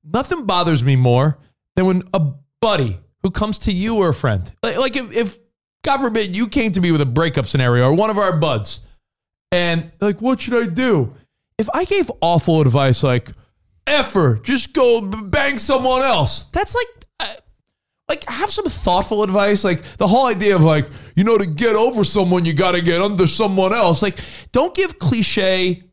Nothing 0.04 0.46
bothers 0.46 0.84
me 0.84 0.96
more 0.96 1.38
than 1.76 1.86
when 1.86 2.04
a 2.14 2.32
buddy 2.62 3.00
who 3.22 3.32
comes 3.32 3.60
to 3.60 3.72
you 3.72 3.98
or 3.98 4.10
a 4.10 4.14
friend, 4.14 4.52
like, 4.64 4.78
like 4.78 4.96
if, 4.96 5.12
if 5.12 5.40
God 5.84 6.00
forbid 6.02 6.36
you 6.36 6.48
came 6.48 6.72
to 6.72 6.82
me 6.82 6.92
with 6.92 7.02
a 7.02 7.06
breakup 7.06 7.46
scenario 7.46 7.86
or 7.86 7.94
one 7.94 8.10
of 8.10 8.18
our 8.18 8.38
buds, 8.38 8.82
and 9.52 9.92
like, 10.00 10.22
what 10.22 10.42
should 10.42 10.56
I 10.56 10.72
do? 10.72 11.14
If 11.58 11.70
I 11.74 11.86
gave 11.86 12.10
awful 12.22 12.62
advice 12.62 13.04
like, 13.04 13.32
effer, 13.86 14.40
just 14.42 14.74
go 14.74 15.02
bang 15.02 15.58
someone 15.58 16.02
else, 16.02 16.46
that's 16.46 16.74
like, 16.74 16.88
uh, 17.20 17.34
like 18.12 18.28
have 18.30 18.50
some 18.50 18.66
thoughtful 18.66 19.24
advice. 19.24 19.64
Like 19.64 19.84
the 19.98 20.08
whole 20.08 20.26
idea 20.26 20.56
of 20.56 20.64
like 20.64 20.88
you 21.16 21.24
know 21.24 21.38
to 21.38 21.46
get 21.46 21.76
over 21.76 22.04
someone 22.04 22.44
you 22.44 22.54
got 22.54 22.74
to 22.74 22.82
get 22.82 23.02
under 23.02 23.26
someone 23.26 23.74
else. 23.74 24.02
Like 24.02 24.20
don't 24.52 24.76
give 24.76 25.00
cliche 25.00 25.84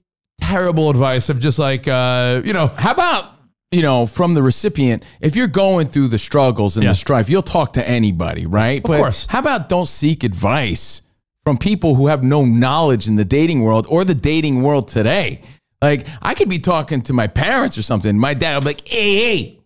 terrible 0.41 0.91
advice 0.91 1.29
of 1.29 1.39
just 1.39 1.59
like 1.59 1.87
uh 1.87 2.43
you 2.45 2.53
know 2.53 2.69
How 2.69 2.93
about, 2.93 3.38
you 3.71 3.83
know, 3.83 4.07
from 4.07 4.35
the 4.35 4.43
recipient, 4.43 5.05
if 5.21 5.37
you're 5.37 5.47
going 5.47 5.89
through 5.89 6.09
the 6.09 6.19
struggles 6.19 6.77
and 6.77 6.85
Yeah. 6.85 6.91
the 6.93 6.97
strife, 6.97 7.29
you'll 7.29 7.43
talk 7.43 7.75
to 7.75 7.87
anybody, 7.89 8.47
right? 8.47 8.79
Of 8.85 8.91
course. 8.91 9.27
How 9.29 9.41
about 9.41 9.69
don't 9.69 9.89
seek 9.89 10.25
advice 10.25 11.03
from 11.45 11.59
people 11.59 11.95
who 11.95 12.07
have 12.07 12.23
no 12.23 12.45
knowledge 12.45 13.09
in 13.09 13.17
the 13.17 13.25
dating 13.25 13.63
world 13.63 13.87
or 13.91 14.05
the 14.05 14.15
dating 14.15 14.63
world 14.63 14.89
today? 14.89 15.43
Like, 15.83 16.07
I 16.23 16.35
could 16.35 16.49
be 16.49 16.59
talking 16.59 17.03
to 17.03 17.13
my 17.13 17.27
parents 17.27 17.77
or 17.77 17.83
something. 17.83 18.19
My 18.19 18.35
dad 18.35 18.55
will 18.55 18.61
be 18.63 18.67
like, 18.69 18.89
hey, 18.89 19.17
hey, 19.17 19.61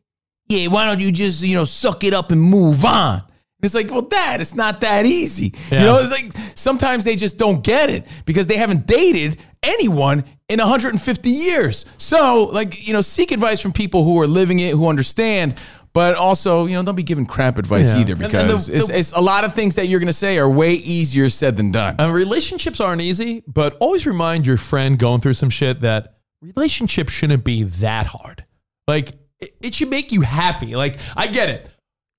yeah, 0.49 0.67
why 0.67 0.85
don't 0.85 1.01
you 1.01 1.13
just, 1.13 1.43
you 1.43 1.55
know, 1.55 1.65
suck 1.65 2.03
it 2.05 2.13
up 2.13 2.33
and 2.33 2.41
move 2.41 2.85
on? 2.85 3.23
It's 3.63 3.75
like, 3.75 3.89
well, 3.93 4.03
dad, 4.03 4.41
it's 4.41 4.57
not 4.57 4.81
that 4.81 5.07
easy. 5.07 5.55
Yeah. 5.71 5.79
You 5.79 5.85
know, 5.87 5.99
it's 6.01 6.11
like 6.11 6.33
sometimes 6.57 7.05
they 7.05 7.15
just 7.15 7.39
don't 7.39 7.63
get 7.63 7.89
it 7.91 8.05
because 8.27 8.49
they 8.49 8.57
haven't 8.57 8.89
dated 8.89 9.39
anyone 9.63 10.25
in 10.53 10.59
150 10.59 11.31
years. 11.31 11.85
So, 11.99 12.45
like, 12.45 12.87
you 12.87 12.93
know, 12.93 13.01
seek 13.01 13.31
advice 13.33 13.61
from 13.61 13.73
people 13.73 14.05
who 14.05 14.21
are 14.21 14.27
living 14.27 14.59
it, 14.61 14.73
who 14.73 14.89
understand. 14.89 15.55
But 15.95 16.15
also, 16.15 16.65
you 16.67 16.75
know, 16.75 16.83
don't 16.83 16.95
be 16.95 17.03
giving 17.03 17.27
crap 17.27 17.59
advice 17.59 17.89
Yeah. 17.95 18.01
either 18.01 18.13
And- 18.15 18.23
and 18.23 18.33
because 18.33 18.67
the- 18.67 18.77
it's, 18.77 18.87
the- 18.89 18.99
it's 18.99 19.13
a 19.13 19.21
lot 19.21 19.45
of 19.45 19.55
things 19.55 19.75
that 19.75 19.89
you're 19.89 20.01
going 20.01 20.07
to 20.07 20.13
say 20.13 20.39
are 20.39 20.49
way 20.49 20.73
easier 20.75 21.29
said 21.29 21.57
than 21.59 21.71
done. 21.71 21.97
uh, 22.01 22.11
relationships 22.11 22.81
aren't 22.81 23.03
easy 23.03 23.43
but 23.47 23.77
always 23.79 24.07
remind 24.07 24.47
your 24.47 24.57
friend 24.57 24.99
going 24.99 25.21
through 25.21 25.35
some 25.35 25.51
shit 25.51 25.81
that 25.83 26.15
relationships 26.41 27.13
shouldn't 27.13 27.45
be 27.45 27.63
that 27.65 28.07
hard 28.07 28.45
like 28.89 29.13
it, 29.39 29.55
it 29.63 29.75
should 29.75 29.91
make 29.91 30.13
you 30.13 30.23
happy 30.23 30.75
like 30.75 30.99
i 31.15 31.27
get 31.27 31.51
it 31.51 31.69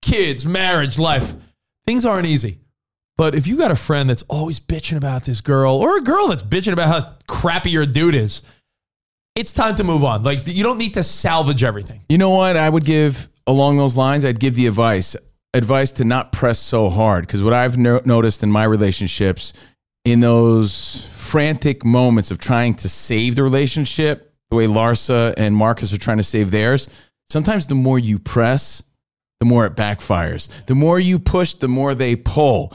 kids 0.04 0.46
marriage 0.46 1.00
life 1.00 1.34
things 1.88 2.06
aren't 2.06 2.28
easy 2.28 2.60
But 3.18 3.36
if 3.36 3.46
you 3.46 3.58
got 3.58 3.72
a 3.72 3.76
friend 3.76 4.10
that's 4.10 4.24
always 4.24 4.60
bitching 4.60 4.98
about 4.98 5.26
this 5.26 5.42
girl 5.42 5.76
or 5.76 5.98
a 5.98 6.02
girl 6.02 6.28
that's 6.28 6.44
bitching 6.44 6.74
about 6.74 6.88
how 6.88 7.14
crappy 7.28 7.70
your 7.70 7.86
dude 7.86 8.16
is, 8.16 8.42
it's 9.36 9.54
time 9.54 9.76
to 9.76 9.84
move 9.84 10.04
on. 10.04 10.24
Like 10.24 10.48
you 10.48 10.64
don't 10.64 10.78
need 10.78 10.96
to 10.96 11.04
salvage 11.04 11.64
everything. 11.64 12.02
You 12.10 12.18
know 12.18 12.32
what? 12.32 12.58
I 12.58 12.70
would 12.70 12.86
give 12.86 13.30
along 13.46 13.78
those 13.78 13.96
lines. 13.96 14.26
I'd 14.26 14.40
give 14.40 14.56
the 14.56 14.68
advice 14.68 15.16
advice 15.54 15.92
to 15.92 16.04
not 16.04 16.32
press 16.32 16.58
so 16.60 16.90
hard 16.90 17.28
because 17.28 17.44
what 17.44 17.54
I've 17.54 17.78
no- 17.78 18.02
noticed 18.06 18.42
in 18.42 18.50
my 18.50 18.64
relationships, 18.64 19.54
in 20.04 20.20
those 20.20 21.08
frantic 21.12 21.86
moments 21.86 22.32
of 22.32 22.40
trying 22.40 22.74
to 22.76 22.90
save 22.90 23.36
the 23.36 23.44
relationship, 23.44 24.34
the 24.50 24.56
way 24.56 24.66
Larsa 24.66 25.34
and 25.38 25.56
Marcus 25.56 25.94
are 25.94 25.98
trying 25.98 26.18
to 26.18 26.24
save 26.24 26.50
theirs, 26.50 26.90
sometimes 27.30 27.68
the 27.68 27.76
more 27.76 28.00
you 28.00 28.18
press, 28.18 28.82
the 29.40 29.46
more 29.46 29.66
it 29.66 29.76
backfires. 29.76 30.48
The 30.66 30.76
more 30.76 31.00
you 31.00 31.20
push, 31.20 31.54
the 31.54 31.68
more 31.68 31.94
they 31.94 32.16
pull. 32.16 32.74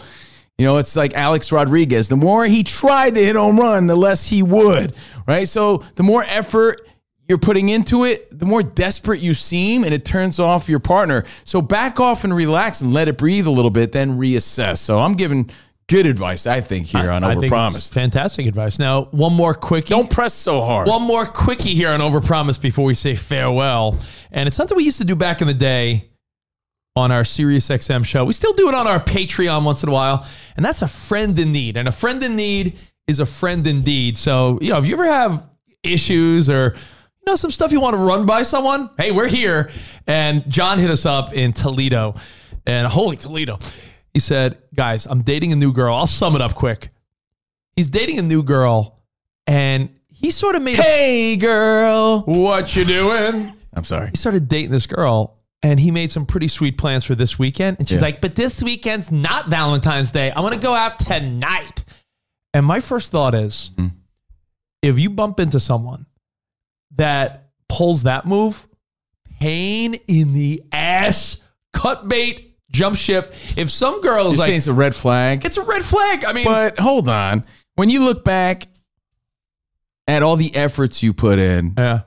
You 0.58 0.66
know, 0.66 0.78
it's 0.78 0.96
like 0.96 1.14
Alex 1.14 1.52
Rodriguez. 1.52 2.08
The 2.08 2.16
more 2.16 2.44
he 2.44 2.64
tried 2.64 3.14
to 3.14 3.24
hit 3.24 3.36
home 3.36 3.58
run, 3.58 3.86
the 3.86 3.94
less 3.94 4.26
he 4.26 4.42
would, 4.42 4.92
right? 5.24 5.48
So 5.48 5.84
the 5.94 6.02
more 6.02 6.24
effort 6.24 6.84
you're 7.28 7.38
putting 7.38 7.68
into 7.68 8.04
it, 8.04 8.36
the 8.36 8.44
more 8.44 8.64
desperate 8.64 9.20
you 9.20 9.34
seem, 9.34 9.84
and 9.84 9.94
it 9.94 10.04
turns 10.04 10.40
off 10.40 10.68
your 10.68 10.80
partner. 10.80 11.24
So 11.44 11.62
back 11.62 12.00
off 12.00 12.24
and 12.24 12.34
relax 12.34 12.80
and 12.80 12.92
let 12.92 13.06
it 13.06 13.16
breathe 13.16 13.46
a 13.46 13.52
little 13.52 13.70
bit, 13.70 13.92
then 13.92 14.18
reassess. 14.18 14.78
So 14.78 14.98
I'm 14.98 15.14
giving 15.14 15.48
good 15.88 16.06
advice, 16.06 16.46
I 16.46 16.60
think, 16.60 16.86
here 16.86 17.10
on 17.10 17.22
I 17.22 17.34
think 17.34 17.44
it's 17.44 17.52
Overpromised. 17.52 17.92
Fantastic 17.92 18.46
advice. 18.46 18.80
Now, 18.80 19.04
one 19.12 19.34
more 19.34 19.54
quickie. 19.54 19.90
Don't 19.90 20.10
press 20.10 20.34
so 20.34 20.60
hard. 20.60 20.88
One 20.88 21.02
more 21.02 21.24
quickie 21.24 21.74
here 21.74 21.90
on 21.90 22.00
Overpromise 22.00 22.60
before 22.60 22.84
we 22.84 22.94
say 22.94 23.14
farewell. 23.14 23.96
And 24.32 24.48
it's 24.48 24.56
something 24.56 24.76
we 24.76 24.84
used 24.84 24.98
to 24.98 25.04
do 25.04 25.14
back 25.14 25.40
in 25.40 25.46
the 25.46 25.54
day 25.54 26.07
on 26.96 27.12
our 27.12 27.24
Sirius 27.24 27.68
XM 27.68 28.04
show. 28.04 28.24
We 28.24 28.32
still 28.32 28.52
do 28.54 28.68
it 28.68 28.74
on 28.74 28.86
our 28.86 29.00
Patreon 29.00 29.64
once 29.64 29.82
in 29.82 29.88
a 29.88 29.92
while. 29.92 30.26
And 30.56 30.64
that's 30.64 30.82
a 30.82 30.88
friend 30.88 31.38
in 31.38 31.52
need. 31.52 31.76
And 31.76 31.88
a 31.88 31.92
friend 31.92 32.22
in 32.22 32.36
need 32.36 32.76
is 33.06 33.20
a 33.20 33.26
friend 33.26 33.66
indeed. 33.66 34.18
So, 34.18 34.58
you 34.60 34.72
know, 34.72 34.78
if 34.78 34.86
you 34.86 34.94
ever 34.94 35.06
have 35.06 35.48
issues 35.82 36.50
or 36.50 36.74
you 36.74 37.24
know 37.26 37.36
some 37.36 37.50
stuff 37.50 37.72
you 37.72 37.80
want 37.80 37.94
to 37.94 38.00
run 38.00 38.26
by 38.26 38.42
someone, 38.42 38.90
hey, 38.98 39.12
we're 39.12 39.28
here. 39.28 39.70
And 40.06 40.48
John 40.50 40.78
hit 40.78 40.90
us 40.90 41.06
up 41.06 41.32
in 41.32 41.52
Toledo. 41.52 42.16
And 42.66 42.86
holy 42.86 43.16
Toledo. 43.16 43.58
He 44.12 44.20
said, 44.20 44.58
guys, 44.74 45.06
I'm 45.06 45.22
dating 45.22 45.52
a 45.52 45.56
new 45.56 45.72
girl. 45.72 45.94
I'll 45.94 46.06
sum 46.06 46.34
it 46.34 46.40
up 46.40 46.54
quick. 46.54 46.90
He's 47.76 47.86
dating 47.86 48.18
a 48.18 48.22
new 48.22 48.42
girl 48.42 48.98
and 49.46 49.90
he 50.08 50.32
sort 50.32 50.56
of 50.56 50.62
made 50.62 50.76
hey, 50.76 51.36
girl. 51.36 52.22
what 52.22 52.74
you 52.74 52.84
doing? 52.84 53.52
I'm 53.72 53.84
sorry. 53.84 54.08
He 54.10 54.16
started 54.16 54.48
dating 54.48 54.72
this 54.72 54.86
girl 54.86 55.37
and 55.62 55.80
he 55.80 55.90
made 55.90 56.12
some 56.12 56.24
pretty 56.26 56.48
sweet 56.48 56.78
plans 56.78 57.04
for 57.04 57.14
this 57.14 57.38
weekend. 57.38 57.78
And 57.78 57.88
she's 57.88 57.96
Yeah. 57.98 58.02
like, 58.02 58.20
but 58.20 58.34
this 58.36 58.62
weekend's 58.62 59.10
not 59.10 59.48
Valentine's 59.48 60.10
Day. 60.10 60.30
I'm 60.30 60.42
going 60.42 60.52
to 60.52 60.58
go 60.58 60.74
out 60.74 60.98
tonight. 60.98 61.84
And 62.54 62.64
my 62.64 62.80
first 62.80 63.10
thought 63.12 63.34
is 63.34 63.70
Hmm. 63.76 63.88
if 64.82 64.98
you 64.98 65.10
bump 65.10 65.40
into 65.40 65.58
someone 65.60 66.06
that 66.96 67.50
pulls 67.68 68.04
that 68.04 68.24
move, 68.26 68.66
pain 69.40 69.94
in 70.06 70.32
the 70.34 70.62
ass, 70.72 71.38
cut 71.72 72.08
bait, 72.08 72.56
jump 72.70 72.96
ship. 72.96 73.34
If 73.56 73.70
some 73.70 74.00
girl 74.00 74.24
You're 74.24 74.32
is 74.32 74.38
like, 74.38 74.50
it's 74.50 74.66
a 74.66 74.72
red 74.72 74.94
flag. 74.94 75.44
it's 75.44 75.56
a 75.56 75.62
red 75.62 75.82
flag. 75.84 76.24
I 76.24 76.32
mean, 76.32 76.44
But 76.44 76.78
hold 76.78 77.08
on. 77.08 77.44
When 77.74 77.90
you 77.90 78.04
look 78.04 78.24
back 78.24 78.68
at 80.06 80.22
all 80.22 80.36
the 80.36 80.54
efforts 80.56 81.02
you 81.02 81.12
put 81.12 81.38
in, 81.38 81.74
yeah. 81.76 82.00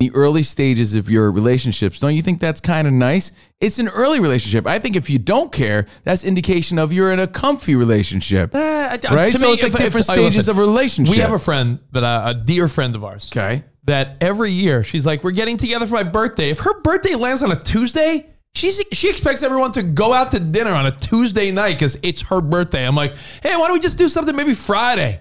The 0.00 0.10
early 0.14 0.42
stages 0.42 0.94
of 0.94 1.10
your 1.10 1.30
relationships, 1.30 2.00
don't 2.00 2.16
you 2.16 2.22
think 2.22 2.40
that's 2.40 2.60
kind 2.60 2.88
of 2.88 2.92
nice? 2.94 3.32
It's 3.60 3.78
an 3.78 3.88
early 3.88 4.18
relationship. 4.18 4.66
I 4.66 4.78
think 4.78 4.96
if 4.96 5.10
you 5.10 5.18
don't 5.18 5.52
care, 5.52 5.86
that's 6.04 6.24
indication 6.24 6.78
of 6.78 6.90
you're 6.90 7.12
in 7.12 7.20
a 7.20 7.26
comfy 7.26 7.74
relationship. 7.76 8.54
Uh, 8.54 8.96
Right? 9.10 9.30
to 9.30 9.38
So 9.38 9.46
me, 9.46 9.52
it's 9.52 9.62
like 9.62 9.72
if- 9.74 9.78
different 9.78 10.08
if- 10.08 10.14
stages 10.14 10.48
of 10.48 10.56
a 10.58 10.60
relationship. 10.62 11.14
We 11.14 11.20
have 11.20 11.32
a 11.32 11.38
friend 11.38 11.78
that 11.92 12.02
uh, 12.02 12.22
a 12.28 12.34
dear 12.34 12.66
friend 12.66 12.94
of 12.96 13.04
ours. 13.04 13.30
Okay. 13.30 13.62
That 13.84 14.16
every 14.22 14.50
year 14.50 14.82
she's 14.84 15.04
like, 15.04 15.22
we're 15.22 15.30
getting 15.32 15.56
together 15.58 15.86
for 15.86 15.94
my 15.94 16.02
birthday. 16.02 16.48
If 16.50 16.60
her 16.60 16.80
birthday 16.80 17.14
lands 17.14 17.42
on 17.42 17.52
a 17.52 17.56
Tuesday, 17.62 18.26
she's 18.54 18.80
she 18.92 19.10
expects 19.10 19.42
everyone 19.42 19.72
to 19.72 19.82
go 19.82 20.12
out 20.14 20.30
to 20.32 20.40
dinner 20.40 20.72
on 20.72 20.86
a 20.86 20.92
Tuesday 20.92 21.50
night 21.50 21.74
because 21.74 21.98
it's 22.02 22.22
her 22.22 22.40
birthday. 22.40 22.86
I'm 22.86 22.94
like, 22.96 23.16
hey, 23.42 23.54
why 23.56 23.66
don't 23.68 23.74
we 23.74 23.80
just 23.80 23.98
do 23.98 24.08
something 24.08 24.34
maybe 24.34 24.54
Friday? 24.54 25.20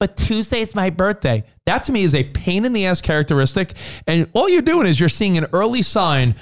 But 0.00 0.16
Tuesday's 0.16 0.74
my 0.74 0.90
birthday. 0.90 1.44
That 1.66 1.84
to 1.84 1.92
me 1.92 2.02
is 2.02 2.14
a 2.14 2.24
pain 2.24 2.64
in 2.64 2.72
the 2.72 2.86
ass 2.86 3.00
characteristic. 3.00 3.74
And 4.06 4.28
all 4.32 4.48
you're 4.48 4.62
doing 4.62 4.86
is 4.86 4.98
you're 4.98 5.08
seeing 5.08 5.38
an 5.38 5.46
early 5.52 5.82
sign 5.82 6.34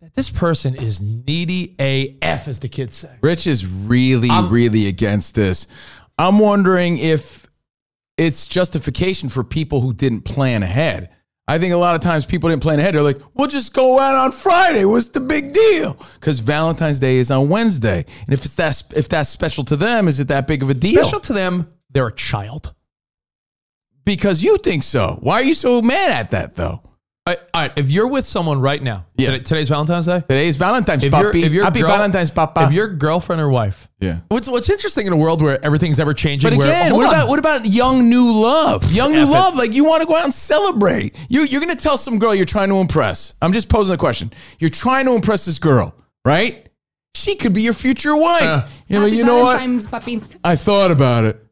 that 0.00 0.14
this 0.14 0.30
person 0.30 0.74
is 0.76 1.00
needy 1.02 1.74
AF, 1.78 2.46
as 2.46 2.60
the 2.60 2.68
kids 2.68 2.96
say. 2.96 3.16
Rich 3.20 3.46
is 3.46 3.66
really, 3.66 4.30
I'm- 4.30 4.50
really 4.50 4.86
against 4.86 5.34
this. 5.34 5.66
I'm 6.18 6.38
wondering 6.38 6.98
if 6.98 7.46
it's 8.16 8.46
justification 8.46 9.28
for 9.28 9.42
people 9.44 9.80
who 9.80 9.92
didn't 9.92 10.22
plan 10.22 10.62
ahead. 10.62 11.10
I 11.46 11.58
think 11.58 11.72
a 11.72 11.78
lot 11.78 11.94
of 11.94 12.02
times 12.02 12.26
people 12.26 12.50
didn't 12.50 12.62
plan 12.62 12.78
ahead. 12.78 12.94
They're 12.94 13.02
like, 13.02 13.20
we'll 13.34 13.46
just 13.46 13.72
go 13.72 13.98
out 13.98 14.14
on 14.16 14.32
Friday. 14.32 14.84
What's 14.84 15.06
the 15.08 15.20
big 15.20 15.54
deal? 15.54 15.96
Because 16.20 16.40
Valentine's 16.40 16.98
Day 16.98 17.16
is 17.16 17.30
on 17.30 17.48
Wednesday. 17.48 18.04
And 18.26 18.34
if 18.34 18.44
it's 18.44 18.54
that 18.54 18.82
if 18.94 19.08
that's 19.08 19.30
special 19.30 19.64
to 19.64 19.76
them, 19.76 20.08
is 20.08 20.20
it 20.20 20.28
that 20.28 20.46
big 20.46 20.62
of 20.62 20.68
a 20.68 20.74
deal? 20.74 21.02
Special 21.02 21.20
to 21.20 21.32
them, 21.32 21.72
they're 21.90 22.08
a 22.08 22.12
child. 22.14 22.74
Because 24.08 24.42
you 24.42 24.56
think 24.58 24.82
so. 24.82 25.18
Why 25.20 25.34
are 25.40 25.44
you 25.44 25.54
so 25.54 25.82
mad 25.82 26.10
at 26.10 26.30
that 26.30 26.54
though? 26.54 26.80
All 27.26 27.34
right, 27.34 27.38
all 27.52 27.60
right, 27.60 27.72
if 27.76 27.90
you're 27.90 28.06
with 28.06 28.24
someone 28.24 28.58
right 28.58 28.82
now, 28.82 29.04
Yeah. 29.18 29.36
today's 29.36 29.68
Valentine's 29.68 30.06
Day. 30.06 30.20
Today's 30.22 30.56
Valentine's, 30.56 31.04
If 31.04 31.12
you're, 31.12 31.36
if 31.36 31.52
you're 31.52 31.62
Happy 31.64 31.80
girl- 31.80 31.90
Valentine's, 31.90 32.30
papa. 32.30 32.62
If 32.64 32.72
your 32.72 32.88
girlfriend 32.88 33.42
or 33.42 33.50
wife, 33.50 33.86
yeah. 34.00 34.20
what's 34.28 34.48
what's 34.48 34.70
interesting 34.70 35.06
in 35.06 35.12
a 35.12 35.16
world 35.16 35.42
where 35.42 35.62
everything's 35.62 36.00
ever 36.00 36.14
changing. 36.14 36.48
But 36.56 36.64
again, 36.64 36.90
hold 36.90 37.02
what 37.02 37.08
on. 37.08 37.14
about 37.14 37.28
what 37.28 37.38
about 37.38 37.66
young 37.66 38.08
new 38.08 38.32
love? 38.32 38.90
Young 38.90 39.12
new 39.12 39.24
F 39.24 39.28
it. 39.28 39.32
love, 39.32 39.56
like 39.56 39.74
you 39.74 39.84
want 39.84 40.00
to 40.00 40.06
go 40.06 40.16
out 40.16 40.24
and 40.24 40.32
celebrate. 40.32 41.14
You 41.28 41.42
you're 41.42 41.60
gonna 41.60 41.76
tell 41.76 41.98
some 41.98 42.18
girl 42.18 42.34
you're 42.34 42.46
trying 42.46 42.70
to 42.70 42.76
impress. 42.76 43.34
I'm 43.42 43.52
just 43.52 43.68
posing 43.68 43.92
a 43.94 43.98
question. 43.98 44.32
You're 44.58 44.70
trying 44.70 45.04
to 45.04 45.12
impress 45.12 45.44
this 45.44 45.58
girl, 45.58 45.94
right? 46.24 46.66
She 47.14 47.34
could 47.34 47.52
be 47.52 47.60
your 47.60 47.74
future 47.74 48.16
wife. 48.16 48.42
Uh. 48.42 48.66
you 48.86 49.00
know, 49.00 49.06
you 49.06 49.24
know 49.24 49.40
what? 49.40 49.60
I 50.44 50.56
thought 50.56 50.90
about 50.92 51.24
it. 51.24 51.44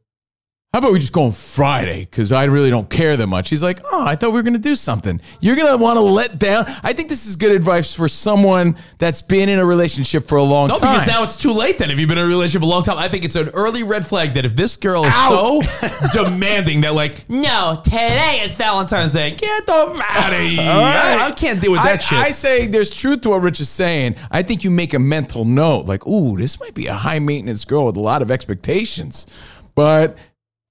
How 0.76 0.80
about 0.80 0.92
we 0.92 0.98
just 0.98 1.14
go 1.14 1.22
on 1.22 1.32
Friday? 1.32 2.00
Because 2.00 2.32
I 2.32 2.44
really 2.44 2.68
don't 2.68 2.90
care 2.90 3.16
that 3.16 3.26
much. 3.28 3.48
He's 3.48 3.62
like, 3.62 3.80
oh, 3.90 4.04
I 4.04 4.14
thought 4.14 4.32
we 4.32 4.34
were 4.34 4.42
going 4.42 4.52
to 4.52 4.58
do 4.58 4.76
something. 4.76 5.22
You're 5.40 5.56
going 5.56 5.70
to 5.70 5.78
want 5.82 5.96
to 5.96 6.02
let 6.02 6.38
down. 6.38 6.66
I 6.82 6.92
think 6.92 7.08
this 7.08 7.24
is 7.24 7.34
good 7.34 7.52
advice 7.52 7.94
for 7.94 8.08
someone 8.08 8.76
that's 8.98 9.22
been 9.22 9.48
in 9.48 9.58
a 9.58 9.64
relationship 9.64 10.28
for 10.28 10.36
a 10.36 10.42
long 10.42 10.68
time. 10.68 10.76
No, 10.76 10.80
time. 10.80 10.94
because 10.96 11.06
now 11.06 11.22
it's 11.22 11.38
too 11.38 11.50
late. 11.50 11.78
Then, 11.78 11.90
if 11.90 11.98
you've 11.98 12.10
been 12.10 12.18
in 12.18 12.26
a 12.26 12.28
relationship 12.28 12.60
a 12.60 12.66
long 12.66 12.82
time, 12.82 12.98
I 12.98 13.08
think 13.08 13.24
it's 13.24 13.36
an 13.36 13.48
early 13.54 13.84
red 13.84 14.06
flag 14.06 14.34
that 14.34 14.44
if 14.44 14.54
this 14.54 14.76
girl 14.76 15.06
is 15.06 15.12
Ow. 15.14 15.62
so 15.62 15.88
demanding 16.24 16.82
that, 16.82 16.92
like, 16.92 17.26
no, 17.30 17.80
today 17.82 18.42
it's 18.44 18.58
Valentine's 18.58 19.14
Day, 19.14 19.30
get 19.30 19.64
the 19.64 19.72
out 19.72 20.32
of 20.34 20.38
here. 20.40 20.60
I, 20.60 21.28
I 21.28 21.30
can't 21.30 21.58
deal 21.58 21.72
with 21.72 21.84
that 21.84 22.00
I, 22.00 22.02
shit. 22.02 22.18
I 22.18 22.30
say 22.32 22.66
there's 22.66 22.90
truth 22.90 23.22
to 23.22 23.30
what 23.30 23.40
Rich 23.40 23.60
is 23.60 23.70
saying. 23.70 24.16
I 24.30 24.42
think 24.42 24.62
you 24.62 24.70
make 24.70 24.92
a 24.92 24.98
mental 24.98 25.46
note, 25.46 25.86
like, 25.86 26.06
ooh, 26.06 26.36
this 26.36 26.60
might 26.60 26.74
be 26.74 26.86
a 26.86 26.94
high 26.94 27.18
maintenance 27.18 27.64
girl 27.64 27.86
with 27.86 27.96
a 27.96 28.00
lot 28.00 28.20
of 28.20 28.30
expectations. 28.30 29.26
But 29.74 30.18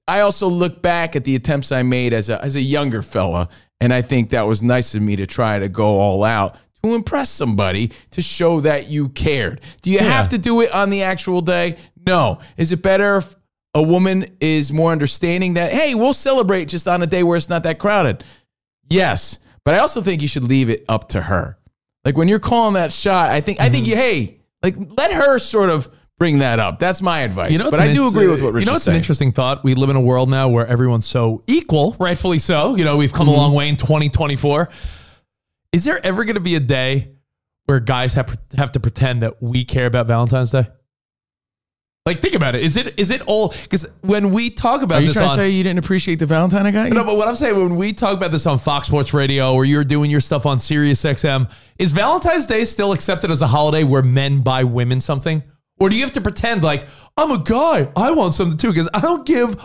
I 0.08 0.20
also 0.20 0.48
look 0.48 0.82
back 0.82 1.16
at 1.16 1.24
the 1.24 1.36
attempts 1.36 1.72
I 1.72 1.84
made 1.84 2.14
as 2.14 2.30
a 2.30 2.44
as 2.44 2.56
a 2.56 2.62
younger 2.62 3.02
fella, 3.02 3.50
and 3.82 3.94
I 3.94 4.02
think 4.02 4.30
that 4.30 4.44
was 4.48 4.62
nice 4.62 4.94
of 4.96 5.02
me 5.02 5.16
to 5.16 5.26
try 5.26 5.60
to 5.60 5.68
go 5.70 6.00
all 6.00 6.24
out 6.24 6.58
to 6.84 6.94
impress 6.94 7.30
somebody 7.32 7.92
to 8.12 8.22
show 8.22 8.60
that 8.62 8.88
you 8.88 9.10
cared. 9.10 9.62
Do 9.82 9.90
you 9.90 9.98
Yeah. 9.98 10.12
have 10.12 10.30
to 10.30 10.38
do 10.38 10.62
it 10.62 10.72
on 10.72 10.90
the 10.92 11.02
actual 11.04 11.42
day? 11.42 11.78
No. 12.06 12.38
Is 12.58 12.72
it 12.72 12.84
better 12.84 13.18
if 13.18 13.36
a 13.74 13.82
woman 13.82 14.28
is 14.40 14.72
more 14.72 14.92
understanding 14.92 15.56
that, 15.56 15.74
hey, 15.74 15.96
we'll 15.96 16.14
celebrate 16.14 16.66
just 16.66 16.88
on 16.88 17.02
a 17.02 17.08
day 17.08 17.24
where 17.24 17.36
it's 17.36 17.50
not 17.50 17.64
that 17.64 17.80
crowded? 17.80 18.24
Yes, 18.90 19.40
but 19.64 19.74
I 19.74 19.80
also 19.80 20.02
think 20.02 20.22
you 20.22 20.28
should 20.28 20.44
leave 20.44 20.70
it 20.70 20.86
up 20.88 21.10
to 21.10 21.24
her. 21.24 21.58
Like 22.06 22.16
when 22.16 22.28
you're 22.28 22.38
calling 22.40 22.76
that 22.76 22.94
shot, 22.94 23.32
I 23.32 23.42
think 23.42 23.60
I 23.60 23.64
Mm-hmm. 23.66 23.74
think 23.74 23.88
you 23.88 23.96
hey, 23.96 24.38
like 24.62 24.76
let 24.96 25.12
her 25.12 25.40
sort 25.40 25.72
of 25.72 25.90
bring 26.18 26.40
that 26.40 26.60
up. 26.60 26.80
That's 26.80 27.02
my 27.02 27.20
advice. 27.20 27.52
You 27.52 27.60
know, 27.60 27.72
but 27.72 27.80
I 27.80 27.92
do 27.92 28.08
agree 28.08 28.28
with 28.28 28.42
what 28.42 28.54
Rich 28.54 28.66
You 28.66 28.72
know, 28.72 28.76
it's 28.76 28.88
an 28.88 28.96
interesting 28.96 29.32
thought. 29.32 29.64
We 29.64 29.76
live 29.76 29.90
in 29.90 29.96
a 29.96 30.02
world 30.02 30.30
now 30.30 30.48
where 30.50 30.66
everyone's 30.68 31.08
so 31.08 31.44
equal, 31.48 31.96
rightfully 32.00 32.40
so. 32.40 32.76
You 32.76 32.86
know, 32.86 32.98
we've 32.98 33.14
come 33.14 33.28
a 33.28 33.32
mm-hmm. 33.32 33.40
long 33.40 33.54
way 33.54 33.70
in 33.70 33.76
2024. 33.76 34.70
Is 35.72 35.84
there 35.84 36.04
ever 36.06 36.24
going 36.24 36.36
to 36.36 36.42
be 36.42 36.56
a 36.56 36.60
day 36.60 37.12
where 37.66 37.80
guys 37.80 38.14
have 38.14 38.38
have 38.58 38.72
to 38.74 38.80
pretend 38.80 39.22
that 39.24 39.42
we 39.42 39.66
care 39.66 39.88
about 39.88 40.08
Valentine's 40.08 40.52
Day? 40.52 40.68
Like, 42.06 42.22
think 42.22 42.36
about 42.36 42.54
it. 42.54 42.64
Is 42.64 42.78
it 42.78 43.00
is 43.00 43.10
it 43.10 43.22
all 43.24 43.50
because 43.64 43.88
when 44.02 44.30
we 44.32 44.52
talk 44.52 44.84
about 44.84 45.00
Are 45.00 45.02
you 45.02 45.08
this 45.08 45.16
trying 45.16 45.30
on 45.30 45.38
to 45.38 45.44
say 45.44 45.50
you 45.50 45.64
didn't 45.64 45.80
appreciate 45.80 46.20
the 46.20 46.28
Valentine 46.28 46.68
I 46.68 46.72
got 46.72 46.88
you? 46.88 46.94
no, 46.94 47.04
but 47.04 47.18
what 47.18 47.28
I'm 47.28 47.34
saying 47.34 47.58
when 47.58 47.76
we 47.76 47.94
talk 47.94 48.16
about 48.16 48.32
this 48.32 48.46
on 48.46 48.60
Fox 48.60 48.88
Sports 48.88 49.12
Radio 49.12 49.56
or 49.56 49.66
you're 49.66 49.84
doing 49.84 50.12
your 50.12 50.22
stuff 50.22 50.46
on 50.46 50.60
Sirius 50.60 51.02
XM, 51.02 51.50
is 51.80 51.92
Valentine's 51.92 52.46
Day 52.46 52.64
still 52.64 52.92
accepted 52.92 53.32
as 53.32 53.42
a 53.42 53.48
holiday 53.48 53.84
where 53.84 54.04
men 54.04 54.42
buy 54.42 54.64
women 54.64 55.02
something? 55.02 55.42
Or 55.78 55.90
do 55.90 55.96
you 55.98 56.04
have 56.04 56.14
to 56.14 56.22
pretend 56.22 56.64
like 56.64 56.88
I'm 57.18 57.32
a 57.32 57.38
guy, 57.38 57.90
I 57.98 58.12
want 58.12 58.34
something 58.34 58.58
too? 58.58 58.70
Because 58.70 58.88
I 58.94 59.02
don't 59.02 59.26
give 59.26 59.56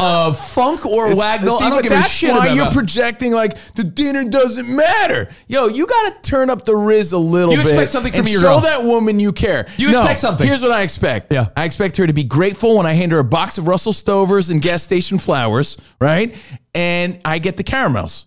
a 0.00 0.32
funk 0.34 0.84
or 0.84 1.04
It's- 1.06 1.16
waggle. 1.18 1.58
see, 1.58 1.64
I 1.64 1.70
don't 1.70 1.82
give 1.82 1.92
a 1.92 1.94
that's 1.96 2.10
shit 2.10 2.30
why 2.32 2.46
about 2.46 2.56
you're 2.56 2.64
that. 2.64 2.74
projecting 2.74 3.32
like 3.32 3.56
the 3.74 3.84
dinner 3.84 4.24
doesn't 4.28 4.68
matter. 4.68 5.28
Yo, 5.46 5.66
you 5.68 5.86
got 5.86 6.22
to 6.22 6.28
turn 6.30 6.50
up 6.50 6.64
the 6.64 6.74
riz 6.74 7.12
a 7.12 7.18
little 7.18 7.50
Do 7.50 7.56
you 7.56 7.62
expect 7.62 7.90
something 7.90 8.12
from 8.12 8.26
your 8.26 8.40
show 8.40 8.46
girl? 8.54 8.60
that 8.60 8.82
woman 8.84 9.20
you 9.20 9.32
care. 9.32 9.66
Do 9.76 9.84
you 9.84 9.92
No, 9.92 10.00
expect 10.02 10.18
something? 10.20 10.46
Here's 10.46 10.62
what 10.62 10.72
I 10.72 10.82
expect. 10.82 11.32
Yeah. 11.32 11.48
I 11.56 11.64
expect 11.64 11.96
her 11.98 12.06
to 12.08 12.12
be 12.12 12.24
grateful 12.24 12.76
when 12.76 12.86
I 12.86 12.94
hand 12.94 13.12
her 13.12 13.18
a 13.20 13.24
box 13.24 13.56
of 13.58 13.68
Russell 13.68 13.92
Stovers 13.92 14.50
and 14.50 14.60
gas 14.60 14.82
station 14.82 15.18
flowers, 15.18 15.76
right? 16.00 16.34
And 16.74 17.20
I 17.24 17.38
get 17.38 17.56
the 17.56 17.64
caramels. 17.64 18.26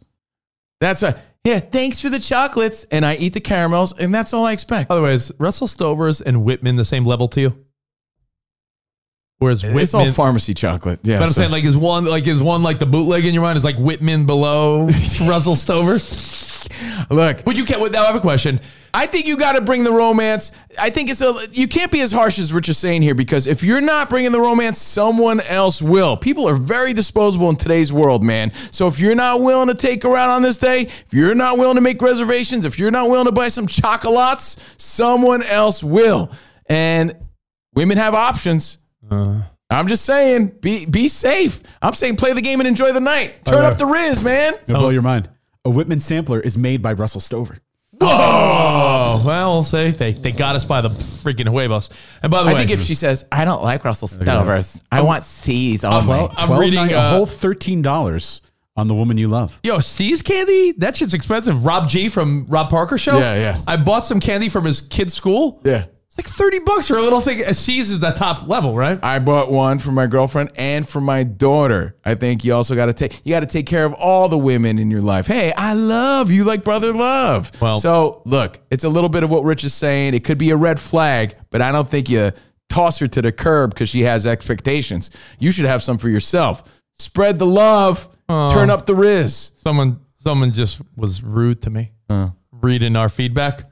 That's 0.82 1.04
a 1.04 1.22
yeah. 1.44 1.60
Thanks 1.60 2.00
for 2.02 2.10
the 2.10 2.20
chocolates, 2.20 2.86
and 2.92 3.06
I 3.06 3.16
eat 3.16 3.34
the 3.34 3.40
caramels, 3.40 3.98
and 3.98 4.14
that's 4.14 4.34
all 4.34 4.46
I 4.46 4.52
expect. 4.54 4.90
By 4.90 4.96
the 4.96 5.02
way, 5.02 5.14
is 5.14 5.32
Russell 5.40 5.68
Stovers 5.68 6.22
and 6.26 6.44
Whitman 6.44 6.76
the 6.76 6.86
same 6.86 7.04
level 7.06 7.28
to 7.30 7.42
you? 7.42 7.66
Whereas 9.40 9.64
Whitman, 9.64 9.82
It's 9.84 9.94
all 9.94 10.12
pharmacy 10.12 10.54
chocolate. 10.54 11.00
Yeah, 11.04 11.18
but 11.20 11.28
I'm 11.28 11.32
so- 11.32 11.42
saying 11.42 11.52
like 11.52 11.64
is 11.64 11.78
one 11.78 12.04
like 12.06 12.28
is 12.28 12.44
one 12.44 12.62
like 12.62 12.80
the 12.80 12.86
bootleg 12.86 13.26
in 13.26 13.34
your 13.34 13.42
mind 13.44 13.56
is 13.58 13.64
like 13.64 13.78
Whitman 13.78 14.26
below 14.26 14.84
Russell 15.22 15.56
Stovers? 15.56 16.39
Look, 17.10 17.46
Would 17.46 17.58
you? 17.58 17.66
Now 17.66 18.04
I 18.04 18.06
have 18.08 18.16
a 18.16 18.20
question. 18.22 18.60
I 18.94 19.06
think 19.06 19.28
you 19.28 19.38
got 19.38 19.54
to 19.54 19.62
bring 19.62 19.84
the 19.84 19.92
romance. 19.92 20.52
I 20.78 20.90
think 20.90 21.10
it's 21.10 21.22
a 21.22 21.36
you 21.52 21.68
can't 21.68 21.92
be 21.92 22.02
as 22.02 22.12
harsh 22.12 22.40
as 22.40 22.52
Rich 22.52 22.70
is 22.70 22.78
saying 22.78 23.02
here 23.02 23.14
because 23.14 23.48
if 23.48 23.64
you're 23.64 23.82
not 23.82 24.10
bringing 24.10 24.32
the 24.32 24.40
romance, 24.40 24.80
someone 24.80 25.42
else 25.42 25.82
will. 25.82 26.18
People 26.18 26.48
are 26.48 26.56
very 26.56 26.94
disposable 26.94 27.50
in 27.50 27.56
today's 27.56 27.94
world, 27.94 28.24
man. 28.24 28.52
So 28.72 28.88
if 28.88 29.00
you're 29.00 29.16
not 29.16 29.42
willing 29.42 29.68
to 29.68 29.76
take 29.76 30.04
her 30.04 30.18
out 30.18 30.30
on 30.30 30.42
this 30.42 30.58
day, 30.58 30.84
if 30.84 31.14
you're 31.14 31.36
not 31.36 31.58
willing 31.58 31.76
to 31.76 31.82
make 31.82 32.02
reservations, 32.02 32.66
if 32.66 32.80
you're 32.80 32.92
not 32.92 33.10
willing 33.10 33.26
to 33.26 33.32
buy 33.32 33.50
some 33.50 33.68
chocolates, 33.68 34.58
someone 34.78 35.44
else 35.44 35.84
will. 35.84 36.32
And 36.66 37.16
women 37.76 37.98
have 37.98 38.14
options. 38.14 38.80
Uh. 39.10 39.42
I'm 39.72 39.88
just 39.88 40.04
saying, 40.04 40.58
be 40.62 40.88
be 40.88 41.08
safe. 41.08 41.62
I'm 41.80 41.94
saying 41.94 42.16
play 42.16 42.34
the 42.34 42.42
game 42.42 42.60
and 42.60 42.68
enjoy 42.68 42.92
the 42.92 43.00
night. 43.00 43.46
Turn 43.46 43.64
up 43.64 43.78
the 43.78 43.86
Riz, 43.86 44.24
man. 44.24 44.56
It'll 44.64 44.80
blow 44.80 44.90
your 44.90 45.04
mind. 45.04 45.30
A 45.70 45.72
Whitman 45.72 46.00
sampler 46.00 46.40
is 46.40 46.58
made 46.58 46.82
by 46.82 46.94
Russell 46.94 47.22
Stover. 47.22 47.60
Oh, 48.02 49.22
well, 49.24 49.54
we'll 49.54 49.64
say 49.64 49.92
they, 49.92 50.14
they 50.14 50.32
got 50.32 50.56
us 50.56 50.66
by 50.66 50.82
the 50.82 50.90
freaking 50.90 51.48
huevos. 51.48 51.92
And 52.24 52.32
by 52.32 52.40
the 52.40 52.46
way, 52.48 52.52
I 52.52 52.54
way, 52.56 52.60
think 52.62 52.72
if 52.72 52.82
she 52.82 52.96
says, 52.96 53.24
I 53.32 53.46
don't 53.46 53.62
like 53.62 53.86
Russell 53.86 54.08
Stovers, 54.08 54.82
I 54.92 55.02
want 55.02 55.24
See's 55.24 55.84
only. 55.84 56.08
Well, 56.08 56.34
I'm 56.36 56.48
Twelve 56.48 56.60
reading, 56.60 56.80
nine- 56.80 56.94
a 56.94 56.98
uh, 56.98 57.10
whole 57.12 57.28
thirteen 57.28 57.84
dollars 57.84 58.42
on 58.76 58.88
the 58.88 58.96
woman 58.96 59.20
you 59.20 59.28
love. 59.28 59.60
Yo, 59.62 59.78
See's 59.78 60.24
candy? 60.24 60.72
That 60.72 60.98
shit's 60.98 61.14
expensive. 61.14 61.64
Rob 61.64 61.88
G 61.88 62.10
from 62.10 62.48
Rob 62.50 62.72
Parker 62.72 62.98
show? 62.98 63.20
Yeah, 63.20 63.36
yeah. 63.36 63.62
I 63.68 63.78
bought 63.78 64.06
some 64.06 64.20
candy 64.20 64.50
from 64.50 64.66
his 64.66 64.82
kid's 64.82 65.14
school. 65.14 65.62
Yeah. 65.64 65.86
Like 66.20 66.28
30 66.28 66.60
bucks 66.60 66.88
for 66.90 66.98
a 66.98 67.02
little 67.02 67.22
thing. 67.22 67.46
Uh, 67.46 67.54
See's 67.54 67.90
is 67.90 68.02
the 68.02 68.12
top 68.12 68.46
level, 68.46 68.76
right? 68.76 69.00
I 69.02 69.20
bought 69.20 69.50
one 69.52 69.80
for 69.80 69.92
my 69.94 70.06
girlfriend 70.06 70.52
and 70.58 70.86
for 70.88 71.00
my 71.00 71.24
daughter. 71.24 71.96
I 72.04 72.16
think 72.16 72.44
you 72.44 72.54
also 72.54 72.76
got 72.76 72.88
to 72.88 72.94
take 72.94 73.22
you 73.26 73.34
got 73.34 73.40
to 73.40 73.46
take 73.46 73.66
care 73.66 73.86
of 73.86 73.94
all 73.94 74.28
the 74.28 74.38
women 74.38 74.80
in 74.80 74.92
your 74.92 75.00
life. 75.00 75.28
Hey, 75.28 75.54
I 75.54 75.72
love 75.72 76.30
you 76.30 76.44
like 76.44 76.66
brother 76.66 76.92
love. 76.92 77.54
Well- 77.62 77.80
so 77.80 78.22
look, 78.26 78.60
it's 78.70 78.84
a 78.84 78.90
little 78.90 79.08
bit 79.08 79.24
of 79.24 79.30
what 79.30 79.46
Rich 79.46 79.64
is 79.64 79.74
saying. 79.74 80.14
It 80.14 80.26
could 80.26 80.38
be 80.38 80.50
a 80.50 80.58
red 80.58 80.78
flag, 80.78 81.38
but 81.52 81.62
I 81.62 81.72
don't 81.72 81.88
think 81.88 82.10
you 82.10 82.34
toss 82.68 83.00
her 83.00 83.08
to 83.08 83.22
the 83.22 83.32
curb 83.32 83.70
because 83.70 83.88
she 83.88 84.02
has 84.02 84.28
expectations. 84.28 85.12
You 85.40 85.54
should 85.54 85.68
have 85.68 85.82
some 85.82 85.98
for 85.98 86.10
yourself. 86.10 86.64
Spread 86.98 87.40
the 87.40 87.46
love. 87.48 88.10
Turn 88.28 88.70
up 88.70 88.86
the 88.88 88.94
riz. 88.94 89.54
Someone 89.64 90.02
someone 90.18 90.52
just 90.52 90.82
was 90.98 91.24
rude 91.24 91.62
to 91.62 91.70
me. 91.70 91.94
Reading 92.52 92.98
our 92.98 93.08
feedback. 93.08 93.64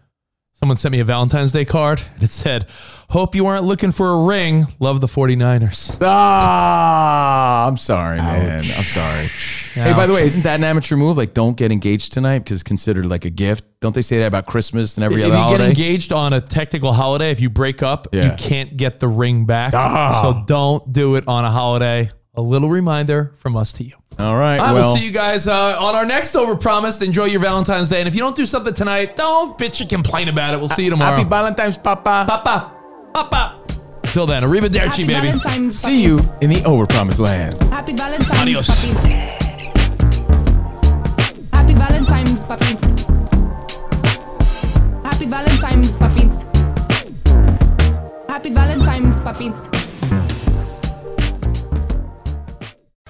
Someone 0.60 0.76
sent 0.78 0.92
me 0.92 1.00
a 1.00 1.06
Valentine's 1.06 1.52
Day 1.52 1.66
card 1.66 2.02
and 2.16 2.24
it 2.24 2.32
said, 2.32 2.66
Hope 3.12 3.36
you 3.36 3.46
aren't 3.46 3.64
looking 3.66 3.92
for 3.92 4.10
a 4.10 4.24
ring. 4.24 4.66
Love 4.80 5.02
the 5.02 5.08
49ers. 5.08 5.96
Ah, 6.02 7.68
I'm 7.68 7.78
sorry, 7.78 8.18
man. 8.18 8.58
I'm 8.58 8.62
sorry. 8.64 9.28
Hey, 9.76 9.94
by 9.94 10.08
the 10.08 10.14
way, 10.14 10.26
isn't 10.26 10.42
that 10.42 10.56
an 10.56 10.64
amateur 10.64 10.96
move? 10.96 11.16
Like, 11.16 11.36
don't 11.36 11.56
get 11.56 11.72
engaged 11.72 12.12
tonight 12.12 12.40
because 12.40 12.56
it's 12.56 12.64
considered 12.64 13.06
like 13.06 13.24
a 13.24 13.30
gift. 13.30 13.64
Don't 13.82 13.94
they 13.94 14.02
say 14.02 14.18
that 14.18 14.26
about 14.26 14.48
Christmas 14.48 14.98
and 14.98 15.04
every 15.04 15.22
if 15.22 15.32
other 15.32 15.54
you 15.54 15.58
get 15.60 15.68
engaged 15.70 16.12
on 16.12 16.34
a 16.34 16.42
technical 16.42 16.92
holiday, 16.92 17.30
if 17.30 17.40
you 17.40 17.52
break 17.52 17.84
up, 17.84 18.08
Yeah. 18.12 18.32
you 18.32 18.38
can't 18.38 18.76
get 18.76 19.00
the 19.00 19.08
ring 19.08 19.46
back. 19.46 19.76
Ah. 19.76 20.20
So 20.24 20.44
don't 20.48 20.92
do 20.92 21.16
it 21.16 21.28
on 21.28 21.46
a 21.46 21.52
holiday. 21.52 22.10
A 22.38 22.42
little 22.42 22.70
reminder 22.70 23.34
from 23.38 23.58
us 23.58 23.74
to 23.74 23.84
you. 23.84 23.94
All 24.20 24.38
right. 24.38 24.60
I 24.60 24.72
well, 24.72 24.92
will 24.92 24.96
see 24.96 25.04
you 25.04 25.12
guys 25.12 25.48
uh, 25.48 25.76
on 25.80 25.96
our 25.96 26.06
next 26.06 26.36
Overpromised. 26.36 27.02
Enjoy 27.02 27.26
your 27.26 27.40
Valentine's 27.40 27.90
Day. 27.90 27.98
And 27.98 28.08
if 28.08 28.14
you 28.14 28.22
don't 28.22 28.36
do 28.36 28.46
something 28.46 28.76
tonight, 28.76 29.16
don't 29.16 29.58
bitch 29.58 29.82
and 29.82 29.90
complain 29.90 30.28
about 30.28 30.54
it. 30.54 30.60
We'll 30.60 30.70
see 30.70 30.84
you 30.84 30.92
tomorrow. 30.92 31.18
Happy 31.18 31.28
Valentine's, 31.28 31.80
Papa. 31.80 32.26
Papa. 32.28 32.74
Papa. 33.12 33.60
Until 34.04 34.28
then, 34.28 34.44
arrivederci, 34.44 35.08
baby. 35.08 35.14
Valentine's, 35.14 35.80
See 35.80 36.04
you 36.04 36.20
in 36.42 36.52
the 36.52 36.58
overpromised 36.58 37.18
land. 37.18 37.56
Happy 37.74 37.94
Valentine's, 37.94 38.40
Adios. 38.40 38.68
papi. 38.68 38.94
Happy 41.54 41.74
Valentine's, 41.74 42.44
papi. 42.44 42.78
Happy 45.04 45.26
Valentine's, 45.26 45.96
papi. 45.96 46.30
Happy 48.30 48.50
Valentine's, 48.52 49.20
papi. 49.22 49.87